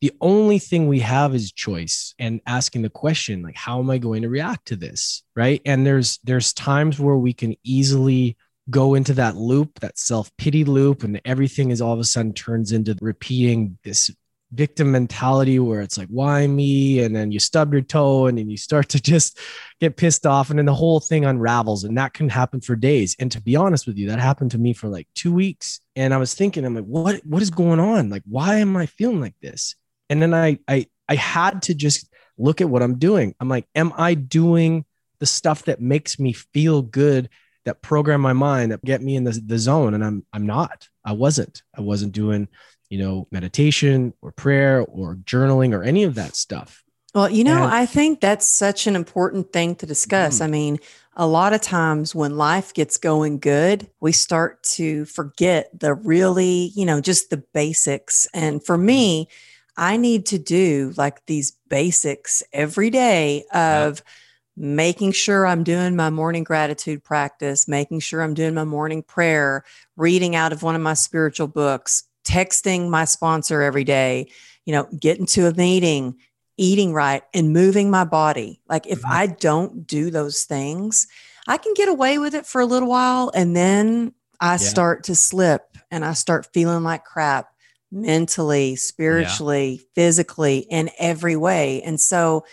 [0.00, 3.98] The only thing we have is choice and asking the question like how am I
[3.98, 5.60] going to react to this, right?
[5.64, 8.36] And there's there's times where we can easily
[8.70, 12.32] go into that loop, that self pity loop, and everything is all of a sudden
[12.32, 14.10] turns into repeating this
[14.52, 17.00] victim mentality where it's like, why me?
[17.00, 19.38] And then you stub your toe and then you start to just
[19.80, 20.50] get pissed off.
[20.50, 21.84] And then the whole thing unravels.
[21.84, 23.14] And that can happen for days.
[23.18, 25.80] And to be honest with you, that happened to me for like two weeks.
[25.96, 28.08] And I was thinking, I'm like, what, what is going on?
[28.08, 29.76] Like, why am I feeling like this?
[30.08, 33.34] And then I, I, I had to just look at what I'm doing.
[33.40, 34.84] I'm like, am I doing
[35.18, 37.28] the stuff that makes me feel good
[37.68, 40.88] that program my mind that get me in the, the zone and i'm i'm not.
[41.04, 41.62] I wasn't.
[41.76, 42.48] I wasn't doing
[42.90, 46.82] you know meditation or prayer or journaling or any of that stuff.
[47.14, 50.40] Well you know and, i think that's such an important thing to discuss.
[50.40, 50.78] Mm, i mean
[51.16, 56.70] a lot of times when life gets going good we start to forget the really
[56.74, 58.26] you know just the basics.
[58.34, 59.28] And for me
[59.76, 64.12] i need to do like these basics every day of yeah
[64.58, 69.64] making sure I'm doing my morning gratitude practice, making sure I'm doing my morning prayer,
[69.96, 74.30] reading out of one of my spiritual books, texting my sponsor every day,
[74.64, 76.16] you know, getting to a meeting,
[76.56, 78.60] eating right, and moving my body.
[78.68, 79.12] Like if mm-hmm.
[79.12, 81.06] I don't do those things,
[81.46, 84.56] I can get away with it for a little while and then I yeah.
[84.56, 87.48] start to slip and I start feeling like crap
[87.90, 89.86] mentally, spiritually, yeah.
[89.94, 91.82] physically, in every way.
[91.82, 92.44] And so,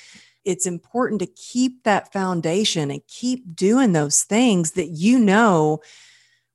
[0.45, 5.81] it's important to keep that foundation and keep doing those things that you know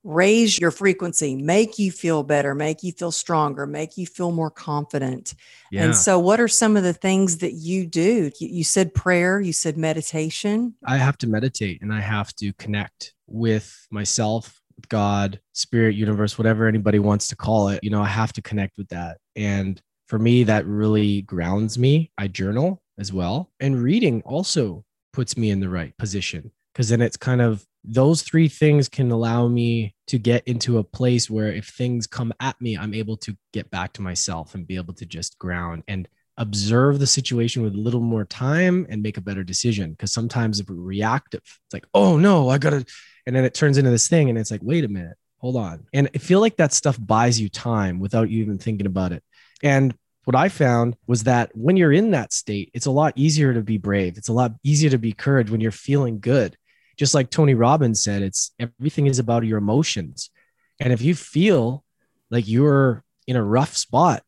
[0.03, 4.51] raise your frequency, make you feel better, make you feel stronger, make you feel more
[4.51, 5.35] confident.
[5.71, 5.85] Yeah.
[5.85, 8.31] And so, what are some of the things that you do?
[8.39, 10.75] You, said prayer, you said meditation.
[10.87, 16.67] I have to meditate and I have to connect with myself, God, spirit, universe, whatever
[16.67, 17.81] anybody wants to call it.
[17.83, 19.19] You know, I have to connect with that.
[19.37, 22.11] And for me, that really grounds me.
[22.19, 23.51] I journal as well.
[23.59, 26.53] And reading also puts me in the right position.
[26.73, 30.85] because then it's kind of those three things can allow me to get into a
[30.85, 34.67] place where if things come at me, I'm able to get back to myself and
[34.67, 39.03] be able to just ground and observe the situation with a little more time and
[39.03, 39.93] make a better decision.
[39.93, 42.85] Because sometimes if we're reactive, it's like, oh no, I gotta,
[43.27, 45.87] and then it turns into this thing, and it's like, wait a minute, hold on.
[45.93, 49.23] And I feel like that stuff buys you time without you even thinking about it.
[49.63, 53.55] And what I found was that when you're in that state, it's a lot easier
[53.55, 54.19] to be brave.
[54.19, 56.57] It's a lot easier to be courage when you're feeling good.
[56.97, 60.31] Just like Tony Robbins said, it's everything is about your emotions.
[60.79, 61.85] And if you feel
[62.31, 64.23] like you're in a rough spot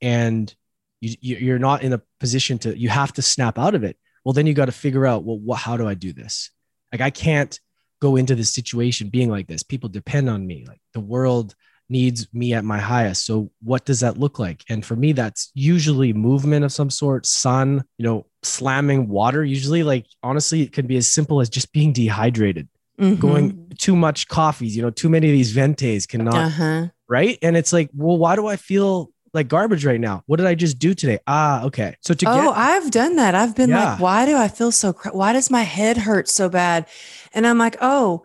[0.00, 0.54] and
[1.00, 3.98] you, you're not in a position to, you have to snap out of it.
[4.24, 6.50] Well, then you got to figure out, well, what, how do I do this?
[6.92, 7.58] Like I can't
[8.00, 9.62] go into this situation being like this.
[9.62, 10.64] People depend on me.
[10.66, 11.54] Like the world
[11.88, 13.26] needs me at my highest.
[13.26, 14.64] So what does that look like?
[14.68, 19.44] And for me, that's usually movement of some sort, sun, you know, slamming water.
[19.44, 22.68] Usually, like honestly, it can be as simple as just being dehydrated.
[23.00, 23.20] Mm-hmm.
[23.20, 26.88] Going too much coffees, you know, too many of these ventes cannot, uh-huh.
[27.08, 27.38] right?
[27.42, 30.22] And it's like, well, why do I feel like garbage right now.
[30.26, 31.18] What did I just do today?
[31.26, 31.96] Ah, okay.
[32.00, 33.34] So to oh, get, I've done that.
[33.34, 33.92] I've been yeah.
[33.92, 34.92] like, why do I feel so?
[34.92, 36.86] Cr- why does my head hurt so bad?
[37.32, 38.24] And I'm like, oh,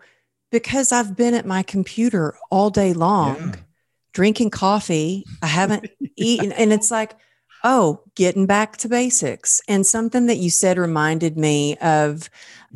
[0.50, 3.54] because I've been at my computer all day long, yeah.
[4.12, 5.24] drinking coffee.
[5.42, 7.16] I haven't eaten, and it's like,
[7.64, 9.60] oh, getting back to basics.
[9.66, 12.28] And something that you said reminded me of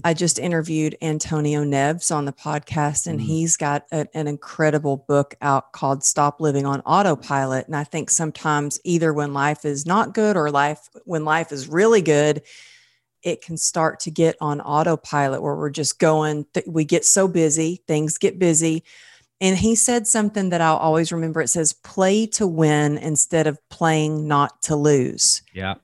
[0.02, 3.28] I just interviewed Antonio Neves on the podcast, and mm-hmm.
[3.28, 7.66] he's got a, an incredible book out called Stop Living on Autopilot.
[7.66, 11.68] And I think sometimes either when life is not good or life when life is
[11.68, 12.42] really good,
[13.28, 17.28] it can start to get on autopilot where we're just going, th- we get so
[17.28, 18.82] busy, things get busy.
[19.40, 21.40] And he said something that I'll always remember.
[21.40, 25.42] It says, play to win instead of playing not to lose.
[25.52, 25.74] Yeah.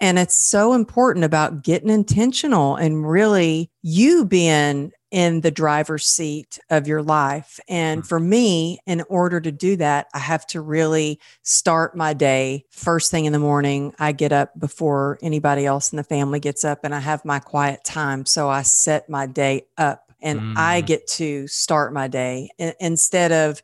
[0.00, 6.58] And it's so important about getting intentional and really you being in the driver's seat
[6.70, 7.58] of your life.
[7.68, 8.06] And mm.
[8.06, 13.10] for me, in order to do that, I have to really start my day first
[13.10, 13.94] thing in the morning.
[13.98, 17.40] I get up before anybody else in the family gets up and I have my
[17.40, 18.24] quiet time.
[18.26, 20.54] So I set my day up and mm.
[20.56, 23.62] I get to start my day instead of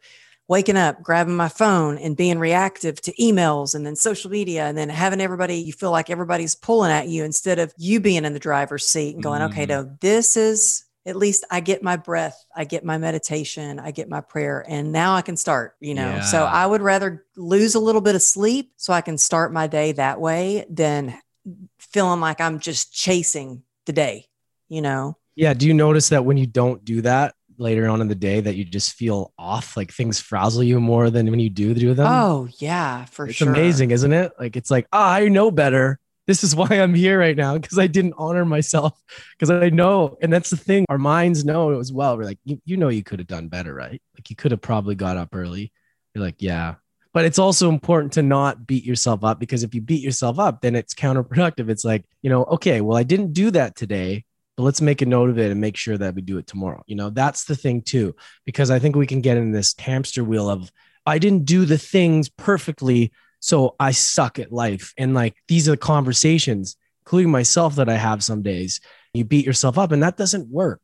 [0.49, 4.79] waking up, grabbing my phone and being reactive to emails and then social media and
[4.79, 8.33] then having everybody, you feel like everybody's pulling at you instead of you being in
[8.33, 9.51] the driver's seat and going, mm.
[9.51, 13.93] okay, no, this is at least I get my breath, I get my meditation, I
[13.93, 16.09] get my prayer, and now I can start, you know.
[16.09, 16.21] Yeah.
[16.23, 19.69] So I would rather lose a little bit of sleep so I can start my
[19.69, 21.17] day that way than
[21.79, 24.27] feeling like I'm just chasing the day,
[24.69, 25.17] you know.
[25.37, 25.55] Yeah.
[25.55, 28.57] Do you notice that when you don't do that later on in the day, that
[28.57, 32.07] you just feel off, like things frazzle you more than when you do do them?
[32.11, 33.49] Oh, yeah, for it's sure.
[33.49, 34.33] It's amazing, isn't it?
[34.39, 36.01] Like, it's like, oh, I know better.
[36.27, 39.01] This is why I'm here right now because I didn't honor myself
[39.39, 40.17] because I know.
[40.21, 40.85] And that's the thing.
[40.89, 42.17] Our minds know as well.
[42.17, 44.01] We're like, you, you know, you could have done better, right?
[44.15, 45.73] Like, you could have probably got up early.
[46.15, 46.77] You're like, yeah,
[47.13, 50.61] but it's also important to not beat yourself up because if you beat yourself up
[50.61, 54.23] then it's counterproductive it's like you know okay well i didn't do that today
[54.57, 56.83] but let's make a note of it and make sure that we do it tomorrow.
[56.87, 60.25] You know, that's the thing too, because I think we can get in this hamster
[60.25, 60.73] wheel of
[61.05, 64.93] I didn't do the things perfectly, so I suck at life.
[64.97, 68.81] And like these are the conversations, including myself, that I have some days.
[69.15, 70.81] You beat yourself up, and that doesn't work.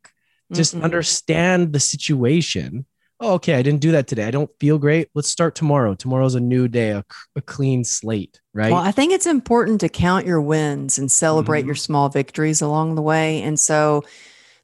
[0.52, 0.82] Just Mm-mm.
[0.82, 2.86] understand the situation
[3.22, 4.24] oh, okay, I didn't do that today.
[4.24, 5.08] I don't feel great.
[5.14, 5.94] Let's start tomorrow.
[5.94, 7.04] Tomorrow's a new day, a,
[7.36, 8.72] a clean slate, right?
[8.72, 11.68] Well, I think it's important to count your wins and celebrate mm-hmm.
[11.68, 13.40] your small victories along the way.
[13.42, 14.02] And so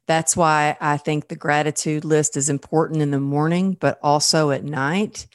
[0.07, 4.63] that's why I think the gratitude list is important in the morning, but also at
[4.63, 5.25] night.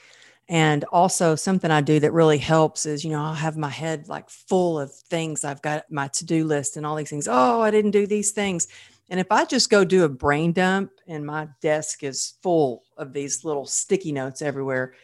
[0.48, 4.08] And also, something I do that really helps is, you know, I'll have my head
[4.08, 5.42] like full of things.
[5.42, 7.28] I've got my to do list and all these things.
[7.28, 8.68] Oh, I didn't do these things.
[9.08, 13.12] And if I just go do a brain dump and my desk is full of
[13.12, 14.94] these little sticky notes everywhere,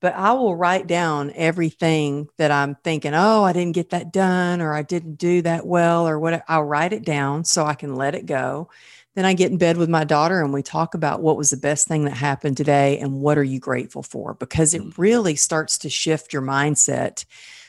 [0.00, 4.60] but I will write down everything that I'm thinking, oh, I didn't get that done
[4.60, 7.96] or I didn't do that well or what I'll write it down so I can
[7.96, 8.70] let it go.
[9.14, 11.56] Then I get in bed with my daughter and we talk about what was the
[11.56, 14.94] best thing that happened today and what are you grateful for because it mm.
[14.96, 17.24] really starts to shift your mindset.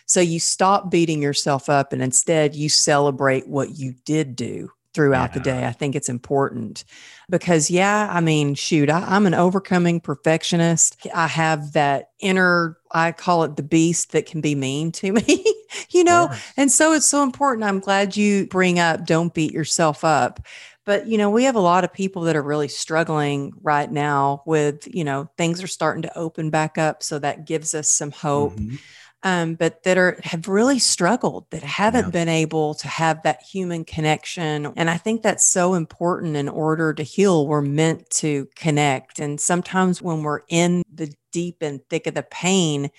[0.05, 5.31] So you stop beating yourself up and instead you celebrate what you did do throughout
[5.31, 5.33] yeah.
[5.33, 5.65] the day.
[5.65, 6.83] I think it's important
[7.29, 10.97] because, yeah, I mean, shoot, I, am an overcoming perfectionist.
[11.13, 15.45] I have that inner, I call it the beast that can be mean to me,
[15.91, 16.31] you know?
[16.57, 17.65] And so it's so important.
[17.65, 20.39] I'm glad you bring up don't beat yourself up.
[20.85, 24.41] But, you know, we have a lot of people that are really struggling right now
[24.47, 27.03] with, you know, things are starting to open back up.
[27.03, 28.53] So that gives us some hope.
[28.53, 28.75] Mm-hmm
[29.23, 32.11] um, but that are have really struggled, that haven't Yeah.
[32.11, 34.71] been able to have that human connection.
[34.75, 37.45] And I think that's so important in order to heal.
[37.47, 39.19] We're meant to connect.
[39.19, 42.89] And sometimes when we're in the deep and thick of the pain,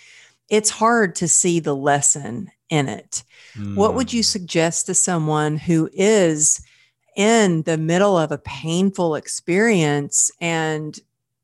[0.49, 3.23] it's hard to see the lesson in it.
[3.75, 4.27] What would you Mm.
[4.27, 6.61] suggest to someone who is
[7.17, 10.99] in the middle of a painful experience and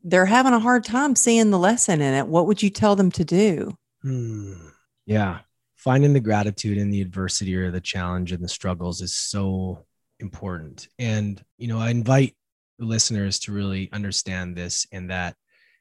[0.04, 2.28] they're having a hard time seeing the lesson in it?
[2.28, 3.76] What would you tell them to do?
[4.07, 4.68] Hmm.
[5.04, 5.40] Yeah.
[5.74, 9.84] Finding the gratitude in the adversity or the challenge and the struggles is so
[10.20, 10.86] important.
[10.96, 12.36] And, you know, I invite
[12.78, 15.34] the listeners to really understand this and that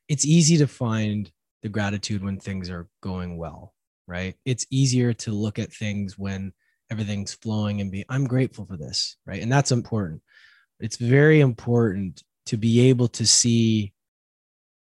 [0.08, 3.76] it's easy to find the gratitude when things are going well,
[4.08, 4.34] right?
[4.44, 6.52] It's easier to look at things when
[6.90, 9.42] everything's flowing and be, I'm grateful for this, right?
[9.42, 10.24] And that's important.
[10.80, 13.94] It's very important to be able to see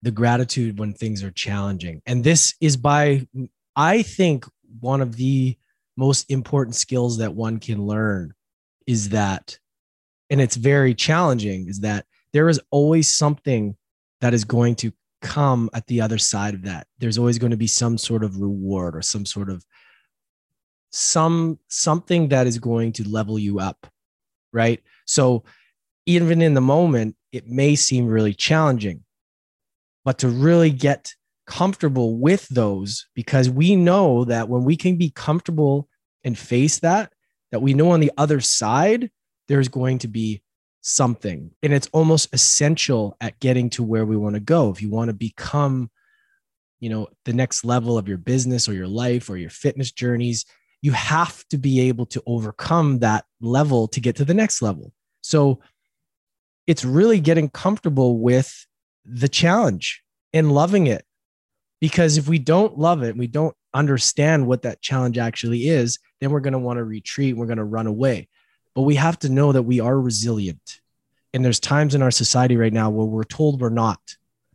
[0.01, 2.01] the gratitude when things are challenging.
[2.05, 3.27] And this is by,
[3.75, 4.45] I think,
[4.79, 5.57] one of the
[5.97, 8.33] most important skills that one can learn
[8.87, 9.57] is that,
[10.29, 13.75] and it's very challenging, is that there is always something
[14.21, 14.91] that is going to
[15.21, 16.87] come at the other side of that.
[16.99, 19.63] There's always going to be some sort of reward or some sort of
[20.91, 23.87] some something that is going to level you up
[24.51, 25.43] right so
[26.05, 29.01] even in the moment it may seem really challenging
[30.03, 31.13] but to really get
[31.47, 35.87] comfortable with those because we know that when we can be comfortable
[36.23, 37.11] and face that
[37.51, 39.09] that we know on the other side
[39.47, 40.41] there's going to be
[40.79, 41.51] something.
[41.61, 44.69] And it's almost essential at getting to where we want to go.
[44.71, 45.89] If you want to become
[46.79, 50.45] you know the next level of your business or your life or your fitness journeys
[50.81, 54.91] you have to be able to overcome that level to get to the next level.
[55.21, 55.59] So
[56.67, 58.65] it's really getting comfortable with
[59.05, 61.05] the challenge and loving it.
[61.79, 66.29] Because if we don't love it we don't understand what that challenge actually is then
[66.29, 68.27] we're going to want to retreat we're going to run away.
[68.75, 70.79] But we have to know that we are resilient.
[71.33, 73.99] And there's times in our society right now where we're told we're not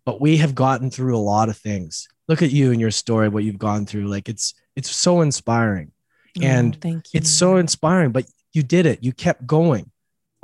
[0.07, 2.09] but we have gotten through a lot of things.
[2.29, 4.07] Look at you and your story what you've gone through.
[4.07, 5.93] Like it's it's so inspiring.
[6.41, 7.19] And thank you.
[7.19, 9.03] it's so inspiring but you did it.
[9.03, 9.91] You kept going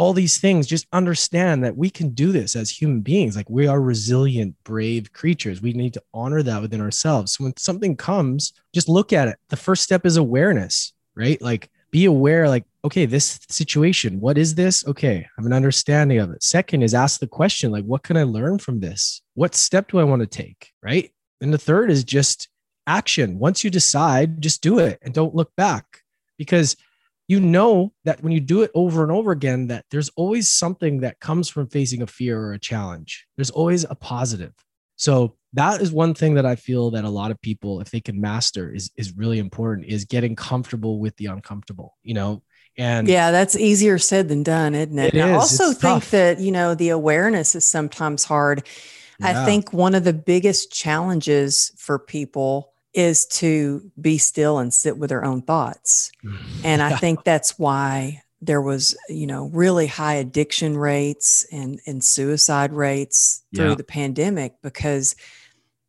[0.02, 3.36] all these things just understand that we can do this as human beings.
[3.36, 5.62] Like we are resilient brave creatures.
[5.62, 7.34] We need to honor that within ourselves.
[7.34, 9.38] So when something comes just look at it.
[9.48, 11.40] The first step is awareness right?
[11.40, 14.84] Like be aware like okay this situation what is this?
[14.88, 16.42] Okay I have an understanding of it.
[16.42, 19.22] Second is ask the question like what can i learn from this?
[19.34, 21.12] What step do i want to take right?
[21.40, 22.48] And the third is just
[22.88, 23.38] action.
[23.38, 26.02] Once you decide just do it and don't look back.
[26.38, 26.76] Because
[27.32, 31.00] you know that when you do it over and over again that there's always something
[31.00, 34.52] that comes from facing a fear or a challenge there's always a positive
[34.96, 38.00] so that is one thing that i feel that a lot of people if they
[38.00, 42.42] can master is is really important is getting comfortable with the uncomfortable you know
[42.78, 45.14] and yeah, that's easier said than done, isn't it?
[45.14, 46.10] It And I also It's think tough.
[46.12, 48.66] that, you know, the awareness is sometimes hard.
[49.22, 54.98] I think one of the biggest challenges for people is to be still and sit
[54.98, 56.10] with their own thoughts.
[56.24, 56.38] Mm.
[56.64, 62.02] And I think that's why there was, you know, really high addiction rates and, and
[62.02, 63.74] suicide rates through Yeah.
[63.76, 65.14] the pandemic because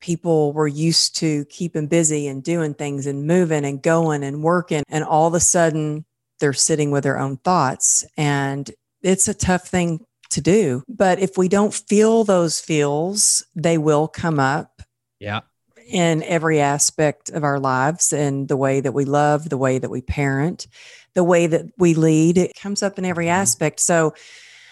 [0.01, 4.84] people were used to keeping busy and doing things and moving and going and working.
[4.89, 6.06] And all of a sudden
[6.39, 8.06] they're sitting with their own thoughts.
[8.18, 8.70] And
[9.01, 10.84] it's a tough thing to do.
[10.88, 14.82] But if we don't feel those feels, they will come up
[15.20, 15.39] yeah
[15.88, 19.90] in every aspect of our lives and the way that we love, the way that
[19.90, 20.68] we parent,
[21.14, 22.38] the way that we lead.
[22.38, 23.32] It comes up in every Mhm.
[23.32, 23.80] aspect.
[23.80, 24.14] So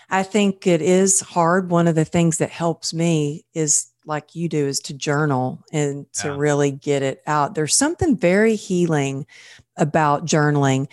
[0.09, 1.71] I think it is hard.
[1.71, 6.11] One of the things that helps me is like you do is to journal and
[6.13, 6.35] to Yeah.
[6.37, 7.53] really get it out.
[7.55, 9.25] There's something very healing
[9.77, 10.87] about journaling.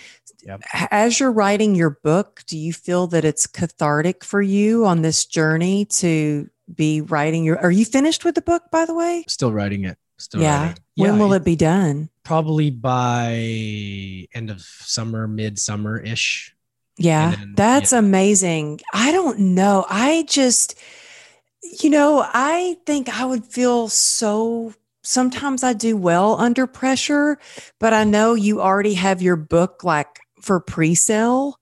[0.44, 0.60] Yep.
[0.90, 5.24] As you're writing your book, do you feel that it's cathartic for you on this
[5.24, 9.24] journey to be writing your are you finished with the book by the way?
[9.26, 10.68] still writing it still yeah.
[10.68, 10.82] writing.
[10.96, 12.10] When Yeah, will it be done?
[12.24, 16.54] probably by end of summer midsummer ish
[16.98, 17.98] Yeah, then- that's yeah.
[18.00, 18.80] amazing.
[18.92, 19.86] I don't know.
[19.88, 20.74] I just,
[21.80, 24.74] you know, I think I would feel so.
[25.02, 27.38] Sometimes I do well under pressure,
[27.78, 31.57] but I know you already have your book like for pre sale.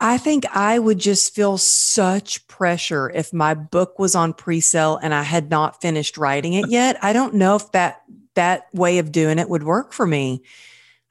[0.00, 4.98] I think I would just feel such pressure if my book was on pre sale
[5.02, 6.96] and I had not finished writing it yet.
[7.02, 8.02] I don't know if that
[8.34, 10.42] that way of doing it would work for me.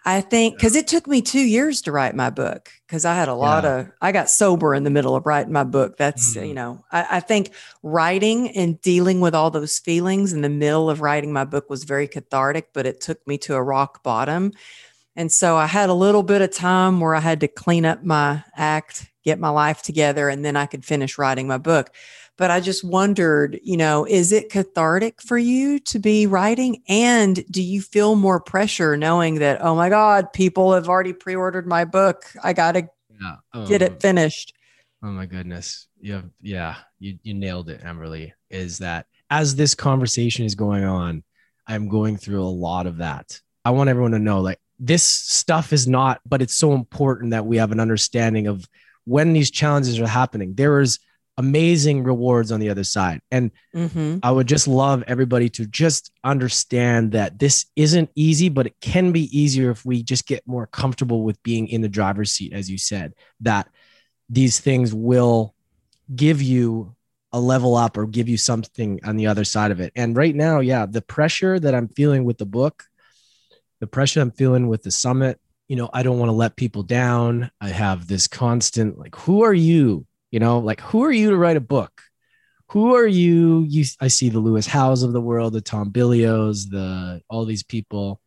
[0.06, 3.28] I think because it took me two years to write my book because I had
[3.28, 3.80] a lot Yeah.
[3.82, 5.98] of, I got sober in the middle of writing my book.
[5.98, 6.48] That's, Mhm.
[6.48, 7.52] you know, I, I think
[7.84, 11.84] writing and dealing with all those feelings in the middle of writing my book was
[11.84, 14.54] very cathartic, but it took me to a rock bottom.
[15.20, 18.06] And so I had a little bit of time where I had to clean up
[18.06, 21.94] my act, get my life together, and then I could finish writing my book.
[22.38, 26.84] But I just wondered, you know, is it cathartic for you to be writing?
[26.88, 31.36] And do you feel more pressure knowing that, oh my God, people have already pre
[31.36, 32.24] ordered my book?
[32.42, 32.88] I got to
[33.22, 33.66] Yeah.
[33.68, 34.54] get Um, it finished.
[35.04, 35.88] Oh my goodness.
[36.00, 38.32] You have, yeah, you, you nailed it, Amberly.
[38.50, 41.24] Is that as this conversation is going on,
[41.68, 43.42] I'm going through a lot of that.
[43.66, 47.46] I want everyone to know like this stuff is not, but it's so important that
[47.46, 48.68] we have an understanding of
[49.06, 50.56] when these challenges are happening.
[50.56, 51.00] There is
[51.38, 53.22] amazing rewards on the other side.
[53.32, 58.68] And hmm I would just love everybody to just understand that this isn't easy, but
[58.68, 62.34] it can be easier if we just get more comfortable with being in the driver's
[62.34, 63.70] seat, as you said, that
[64.30, 65.56] these things will
[66.14, 66.96] give you
[67.32, 69.94] a level up or give you something on the other side of it.
[69.96, 72.84] And right now, yeah, the pressure that I'm feeling with the book,
[73.80, 76.84] the pressure I'm feeling with the summit, you know, I don't want to let people
[76.84, 77.52] down.
[77.62, 80.06] I have this constant, like, who are you?
[80.32, 82.02] You know, like, who are you to write a book?
[82.72, 83.66] who are you?
[83.68, 87.64] You, I see the Lewis Howes of the world, the Tom Bilyeus, the all these
[87.64, 88.22] people,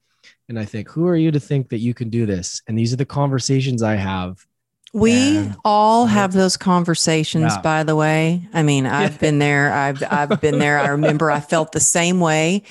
[0.48, 2.60] and I think, who are you to think that you can do this?
[2.66, 4.44] And these are the conversations I have.
[4.92, 7.60] We all have those conversations, Yeah.
[7.62, 8.46] by the way.
[8.52, 9.72] I mean, I've been there.
[9.72, 10.78] I've I've been there.
[10.80, 12.64] I remember I felt the same way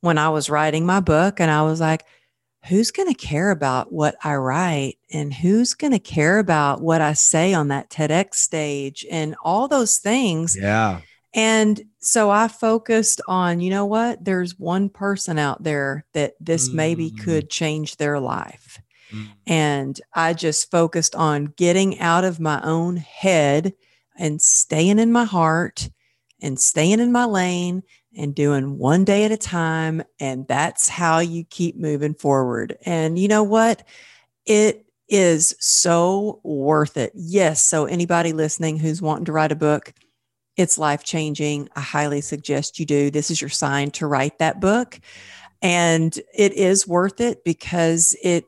[0.00, 2.04] when I was writing my book, and I was like,
[2.68, 7.00] "Who's going to care about what I write, and who's going to care about what
[7.00, 11.00] I say on that TEDx stage, and all those things?" Yeah,
[11.34, 14.24] And so I focused on, you know what?
[14.24, 17.18] There's one person out there that this maybe Mm.
[17.18, 18.80] could change their life.
[19.46, 23.74] And I just focused on getting out of my own head
[24.18, 25.90] and staying in my heart
[26.40, 27.82] and staying in my lane
[28.16, 30.02] and doing one day at a time.
[30.18, 32.76] And that's how you keep moving forward.
[32.84, 33.86] And you know what?
[34.46, 37.12] It is so worth it.
[37.14, 37.62] Yes.
[37.62, 39.92] So, anybody listening who's wanting to write a book,
[40.56, 41.68] it's life changing.
[41.76, 43.10] I highly suggest you do.
[43.10, 44.98] This is your sign to write that book.
[45.62, 48.46] And it is worth it because it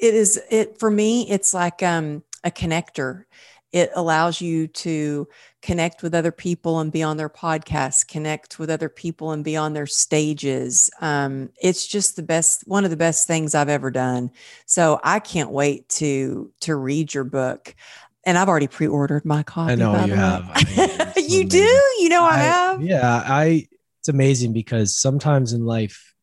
[0.00, 3.24] it is it for me it's like um a connector
[3.72, 5.28] it allows you to
[5.62, 9.56] connect with other people and be on their podcasts connect with other people and be
[9.56, 13.90] on their stages um, it's just the best one of the best things i've ever
[13.90, 14.30] done
[14.66, 17.74] so i can't wait to to read your book
[18.24, 20.50] and i've already pre-ordered my copy I know you have.
[20.52, 23.66] I so you do you know i, I- have Yeah, I.
[24.00, 26.14] It's amazing because sometimes in life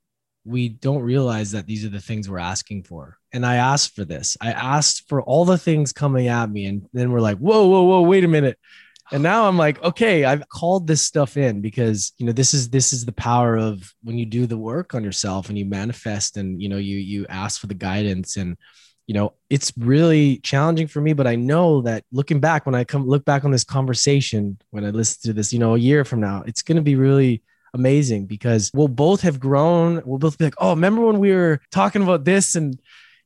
[0.43, 3.16] we don't realize that these are the things we're asking for.
[3.33, 4.37] And I asked for this.
[4.41, 7.83] I asked for all the things coming at me, and then we're like, whoa, whoa,
[7.83, 8.57] whoa, wait a minute.
[9.11, 12.69] And now I'm like, okay, I've called this stuff in because you know this is
[12.69, 16.37] this is the power of when you do the work on yourself and you manifest
[16.37, 18.57] and you know you you ask for the guidance and
[19.07, 22.83] you know it's really challenging for me but i know that looking back when i
[22.83, 26.03] come look back on this conversation when i listen to this you know a year
[26.03, 27.41] from now it's going to be really
[27.73, 31.61] amazing because we'll both have grown we'll both be like oh remember when we were
[31.71, 32.77] talking about this and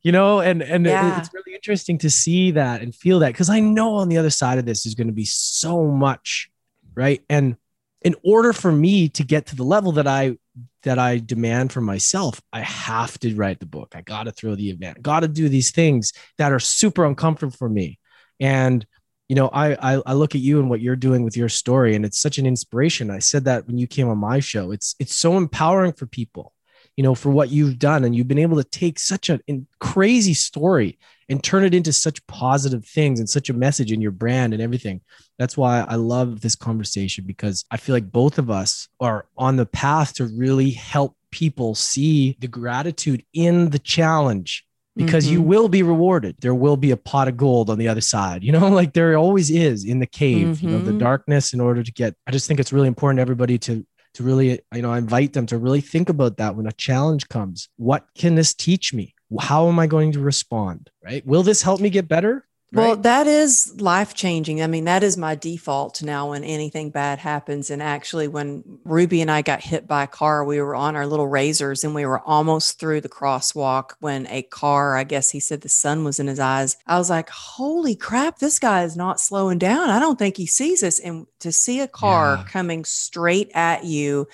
[0.03, 1.19] you know and and Yeah.
[1.19, 4.29] it's really interesting to see that and feel that because i know on the other
[4.29, 6.49] side of this is going to be so much
[6.93, 7.23] right?
[7.29, 7.55] And
[8.01, 10.35] in order for me to get to the level that i
[10.83, 13.93] that i demand for myself i have to write the book.
[13.95, 17.55] I got to throw the event got to do these things that are super uncomfortable
[17.55, 17.97] for me.
[18.39, 18.85] And
[19.29, 21.95] you know I, I i look at you and what you're doing with your story
[21.95, 23.09] and it's such an inspiration.
[23.11, 24.71] I said that when you came on my show.
[24.71, 26.53] It's it's so empowering for people
[26.97, 29.39] you know for what you've done and you've been able to take such a
[29.79, 30.97] crazy story
[31.29, 34.61] and turn it into such positive things and such a message in your brand and
[34.61, 35.01] everything
[35.39, 39.55] that's why i love this conversation because i feel like both of us are on
[39.55, 44.65] the path to really help people see the gratitude in the challenge
[44.97, 45.45] because you Mhm.
[45.45, 46.35] will be rewarded.
[46.41, 49.15] There will be a pot of gold on the other side, you know, like there
[49.15, 50.97] always is in the cave, you know, the Mhm.
[50.97, 52.13] darkness in order to get.
[52.27, 53.85] I just think it's really important everybody to
[54.15, 57.69] to really, you know, invite them to really think about that when a challenge comes.
[57.77, 59.15] What can this teach me?
[59.39, 60.89] How am I going to respond?
[61.03, 61.25] Right?
[61.25, 62.45] Will this help me get better?
[62.73, 64.61] Well, that is life changing.
[64.61, 67.69] I mean, that is my default now when anything bad happens.
[67.69, 71.05] And actually, when Ruby and I got hit by a car, we were on our
[71.05, 75.41] little razors and we were almost through the crosswalk when a car, I guess he
[75.41, 76.77] said the sun was in his eyes.
[76.87, 79.89] I was like, holy crap, this guy is not slowing down.
[79.89, 80.97] I don't think he sees us.
[80.99, 82.43] And to see a car Yeah.
[82.47, 84.27] coming straight at you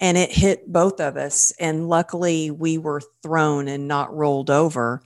[0.00, 1.52] and it hit both of us.
[1.60, 5.02] And luckily, we were thrown and not rolled over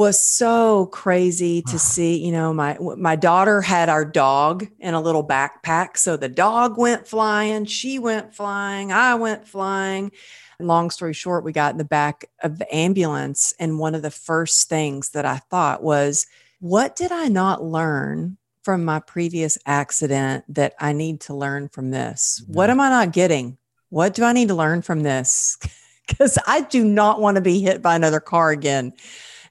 [0.00, 5.00] was so crazy to see you know my my daughter had our dog in a
[5.00, 5.98] little backpack.
[5.98, 10.10] So the dog went flying she went flying i went flying.
[10.58, 14.10] Long story short we got in the back of the ambulance and one of the
[14.10, 16.26] first things that i thought was
[16.60, 21.90] what did i not learn from my previous accident that i need to learn from
[21.90, 22.42] this?
[22.46, 23.58] What am i not getting?
[23.90, 25.58] What do i need to learn from this?
[26.08, 28.94] Because i do not want to be hit by another car again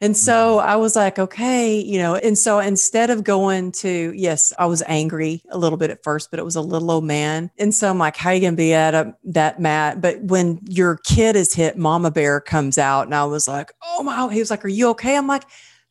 [0.01, 0.69] and so mm-hmm.
[0.69, 4.81] I was like, okay, you know, and so instead of going to, yes, I was
[4.87, 7.51] angry a little bit at first, but it was a little old man.
[7.57, 9.99] And so I'm like, how you going to be at a, that mat?
[9.99, 13.07] But when your kid is hit, mama bear comes out.
[13.07, 15.17] And I was like, oh my, he was like, are you okay?
[15.17, 15.43] I'm like,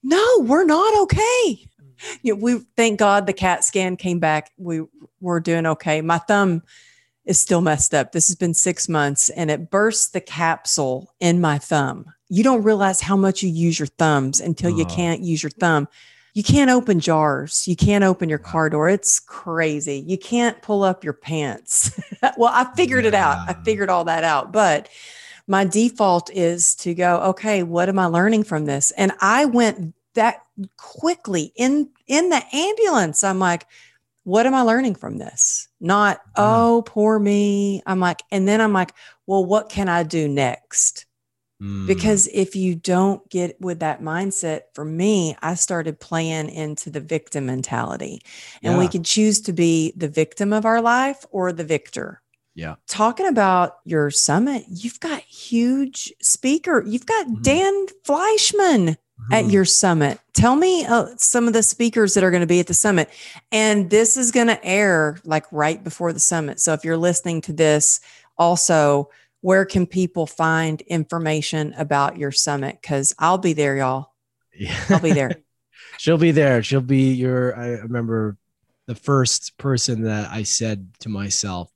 [0.03, 1.21] no, we're not okay.
[1.21, 2.17] Mm-hmm.
[2.23, 4.53] You know, we thank God the CAT scan came back.
[4.57, 4.85] We
[5.21, 6.01] were doing okay.
[6.01, 6.63] My thumb
[7.29, 8.13] is still messed up.
[8.13, 12.63] This has been six months and it burst the capsule in my thumb you don't
[12.63, 14.95] realize how much you use your thumbs until you uh-huh.
[14.95, 15.89] can't use your thumb.
[16.35, 17.67] You can't open jars.
[17.67, 18.89] You can't open your car door.
[18.89, 20.05] It's crazy.
[20.07, 21.99] You can't pull up your pants.
[22.37, 23.09] well, I figured yeah.
[23.09, 23.49] it out.
[23.49, 24.53] I figured all that out.
[24.53, 24.89] But
[25.47, 28.93] my default is to go, okay, what am I learning from this?
[28.93, 30.43] And I went that
[30.77, 33.25] quickly in in the ambulance.
[33.25, 33.67] I'm like,
[34.29, 35.69] what am I learning from this?
[35.81, 37.83] Not, oh, poor me.
[37.87, 38.93] I'm like, and then I'm like,
[39.27, 41.07] well, what can I do next?
[41.63, 41.87] Mm.
[41.87, 47.01] Because if you don't get with that mindset, for me, I started playing into the
[47.01, 48.21] victim mentality.
[48.63, 48.79] And yeah.
[48.79, 52.21] we can choose to be the victim of our life or the victor.
[52.55, 52.75] Yeah.
[52.87, 56.85] Talking about your summit, you've got huge speaker.
[56.87, 57.41] You've got mm-hmm.
[57.41, 59.35] Dan Fleyshman mm-hmm.
[59.35, 60.19] at your summit.
[60.33, 63.11] Tell me uh, some of the speakers that are going to be at the summit.
[63.53, 66.61] And this is going to air like right before the summit.
[66.61, 68.01] So if you're listening to this,
[68.37, 69.11] also
[69.41, 72.79] where can people find information about your summit?
[72.81, 74.13] Because I'll be there, y'all.
[74.55, 74.77] Yeah.
[74.89, 75.37] I'll be there.
[75.99, 76.63] She'll be there.
[76.63, 78.37] She'll be your, I remember
[78.87, 81.73] the first person that I said to myself,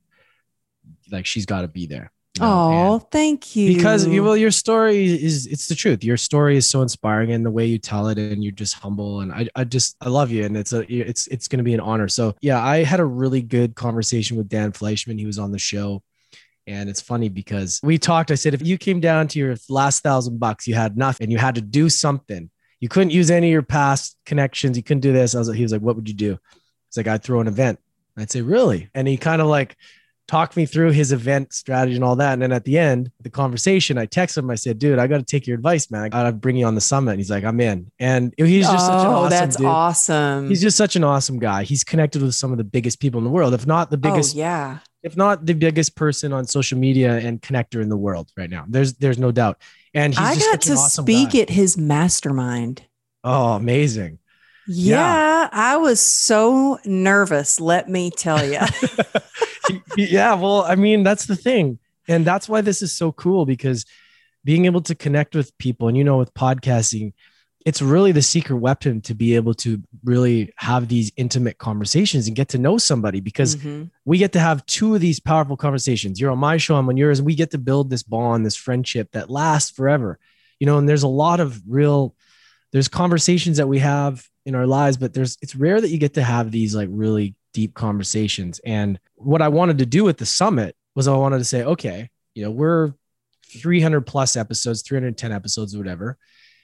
[1.10, 2.12] like, she's got to be there.
[2.40, 3.74] Oh, thank you.
[3.74, 6.02] Because you, well, your story is it's the truth.
[6.02, 9.20] Your story is so inspiring and the way you tell it, and you're just humble.
[9.20, 11.80] And I, I just I love you, and it's a it's it's gonna be an
[11.80, 12.08] honor.
[12.08, 15.18] So yeah, I had a really good conversation with Dan Fleyshman.
[15.18, 16.02] He was on the show
[16.66, 18.30] and it's funny because we talked.
[18.30, 21.32] I said, if you came down to your last thousand bucks, you had nothing and
[21.32, 22.50] you had to do something.
[22.80, 24.76] You couldn't use any of your past connections.
[24.76, 25.34] You couldn't do this.
[25.34, 26.38] I was like, he was like, what would you do?
[26.88, 27.78] It's like, I'd throw an event.
[28.16, 28.90] I'd say, really?
[28.94, 29.76] And he kind of like
[30.28, 32.32] talked me through his event strategy and all that.
[32.32, 34.50] And then at the end, the conversation, I texted him.
[34.50, 36.02] I said, dude, I got to take your advice, man.
[36.02, 37.12] I got to bring you on the summit.
[37.12, 37.90] And he's like, I'm in.
[37.98, 39.66] And he's just oh, such an oh, awesome that's dude.
[39.66, 40.48] awesome.
[40.48, 41.64] He's just such an awesome guy.
[41.64, 44.00] He's connected with some of the biggest people in the world, if not the oh,
[44.00, 44.36] biggest.
[44.36, 48.30] Oh, yeah if not the biggest person on social media and connector in the world
[48.36, 48.64] right now.
[48.68, 49.60] There's there's no doubt.
[49.94, 51.40] And he's I got to awesome speak guy.
[51.40, 52.84] at his mastermind.
[53.24, 54.18] Oh, amazing.
[54.66, 58.60] Yeah, yeah, I was so nervous, let me tell you.
[59.96, 61.78] yeah, well, I mean, that's the thing.
[62.08, 63.84] And that's why this is so cool because
[64.44, 67.12] being able to connect with people and you know with podcasting,
[67.64, 72.34] it's really the secret weapon to be able to really have these intimate conversations and
[72.34, 73.84] get to know somebody because mm-hmm.
[74.04, 76.20] we get to have two of these powerful conversations.
[76.20, 78.56] You're on my show, I'm on yours, and we get to build this bond, this
[78.56, 80.18] friendship that lasts forever.
[80.58, 82.16] You know, and there's a lot of real,
[82.72, 86.14] there's conversations that we have in our lives, but there's it's rare that you get
[86.14, 88.60] to have these like really deep conversations.
[88.64, 92.10] And what I wanted to do at the summit was I wanted to say, okay,
[92.34, 92.92] you know, we're
[93.46, 96.18] 300 plus episodes, 310 episodes, whatever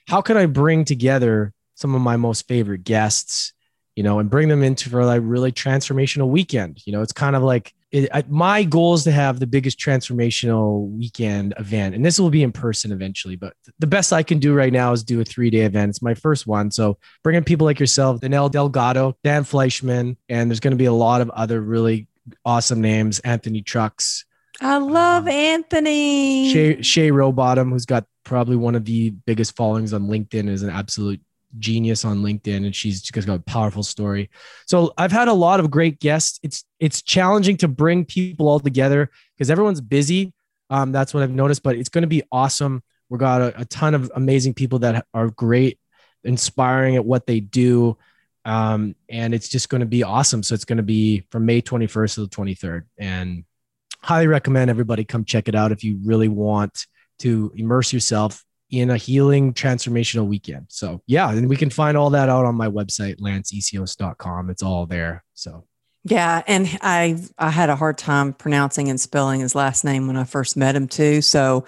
[0.08, 3.52] how can I bring together some of my most favorite guests,
[3.94, 6.80] you know, and bring them into for like really transformational weekend?
[6.86, 9.78] You know, it's kind of like it, I, my goal is to have the biggest
[9.78, 13.36] transformational weekend event, and this will be in person eventually.
[13.36, 15.90] But the best I can do right now is do a three day event.
[15.90, 20.60] It's my first one, so bringing people like yourself, Danelle Delgado, Dan Fleyshman, and there's
[20.60, 22.08] going to be a lot of other really
[22.44, 23.20] awesome names.
[23.20, 24.24] Anthony Trucks.
[24.60, 26.52] I love um, Anthony.
[26.52, 30.70] Shay, Shay Rowbottom, who's got probably one of the biggest followings on LinkedIn, is an
[30.70, 31.20] absolute
[31.58, 34.30] genius on LinkedIn, and she's just got a powerful story.
[34.66, 36.38] So I've had a lot of great guests.
[36.42, 40.32] It's it's challenging to bring people all together because everyone's busy.
[40.70, 42.82] Um, that's what I've noticed, but it's going to be awesome.
[43.08, 45.78] We've got a, a, ton of amazing people that are great,
[46.24, 47.96] inspiring at what they do.
[48.44, 50.42] Um, and it's just going to be awesome.
[50.42, 52.82] So it's going to be from May 21st to the 23rd.
[52.98, 53.44] And
[54.02, 56.86] highly recommend everybody come check it out if you really want
[57.20, 60.66] to immerse yourself in a healing transformational weekend.
[60.68, 64.50] So yeah, and we can find all that out on my website, lanceessihos.com.
[64.50, 65.24] It's all there.
[65.34, 65.64] So
[66.04, 70.16] Yeah, and I I had a hard time pronouncing and spelling his last name when
[70.16, 71.22] I first met him too.
[71.22, 71.64] So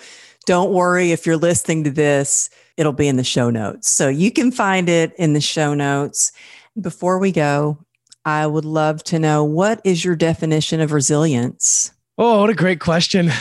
[0.47, 3.91] don't worry if you're listening to this, it'll be in the show notes.
[3.91, 6.33] So you can find it in the show notes.
[6.81, 7.79] Before we go,
[8.25, 11.93] I would love to know what is your definition of resilience?
[12.19, 13.31] Oh, what a great question.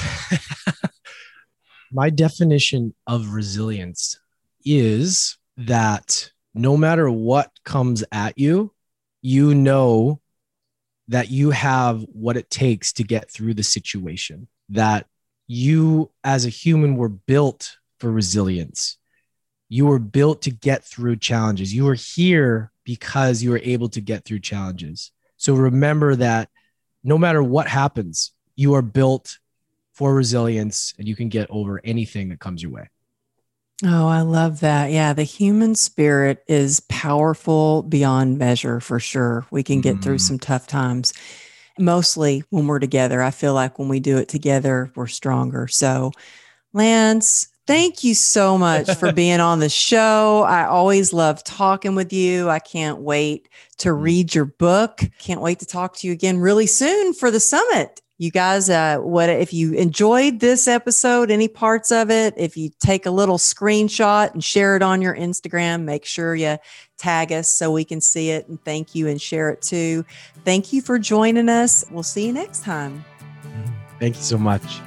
[1.92, 4.20] My definition of resilience
[4.64, 8.74] is that no matter what comes at you,
[9.22, 10.22] you know
[11.08, 15.08] that you have what it takes to get through the situation, that
[15.48, 18.98] you as a human were built for resilience.
[19.68, 21.74] You were built to get through challenges.
[21.74, 25.12] You were here because you were able to get through challenges.
[25.38, 26.50] So remember that
[27.04, 29.40] no matter what happens, you are built
[30.00, 32.88] for resilience and you can get over anything that comes your way.
[33.84, 34.94] Oh, I love that.
[34.94, 39.46] Yeah, the human spirit is powerful beyond measure for sure.
[39.52, 40.02] We can get mm.
[40.02, 41.12] through some tough times.
[41.78, 43.22] Mostly when we're together.
[43.22, 45.68] I feel like when we do it together, we're stronger.
[45.68, 46.14] So,
[46.72, 50.46] Lance, thank you so much for being on the show.
[50.48, 52.50] I always love talking with you.
[52.50, 54.02] I can't wait to mm.
[54.02, 55.02] read your book.
[55.20, 58.98] Can't wait to talk to you again really soon for the summit you guys uh,
[58.98, 63.38] what if you enjoyed this episode any parts of it if you take a little
[63.38, 66.58] screenshot and share it on your instagram make sure you
[67.00, 70.06] tag us so we can see it and thank you and share it too.
[70.46, 71.84] Thank you for joining us.
[71.90, 73.04] We'll see you next time.
[74.00, 74.82] Thank you so much.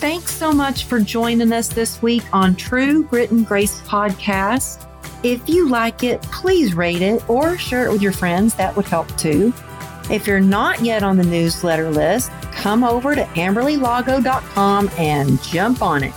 [0.00, 4.86] Thanks so much for joining us this week on True Grit and Grace podcast.
[5.24, 8.54] If you like it, please rate it or share it with your friends.
[8.56, 9.54] That would help too.
[10.10, 16.04] If you're not yet on the newsletter list, come over to amberlylago.com and jump on
[16.04, 16.12] it.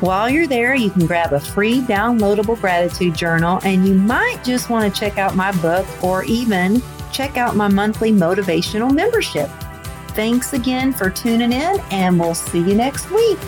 [0.00, 4.70] While you're there, you can grab a free downloadable gratitude journal and you might just
[4.70, 6.82] want to check out my book or even
[7.12, 9.48] check out my monthly motivational membership.
[10.18, 13.38] Thanks again for tuning in, and we'll see you next week.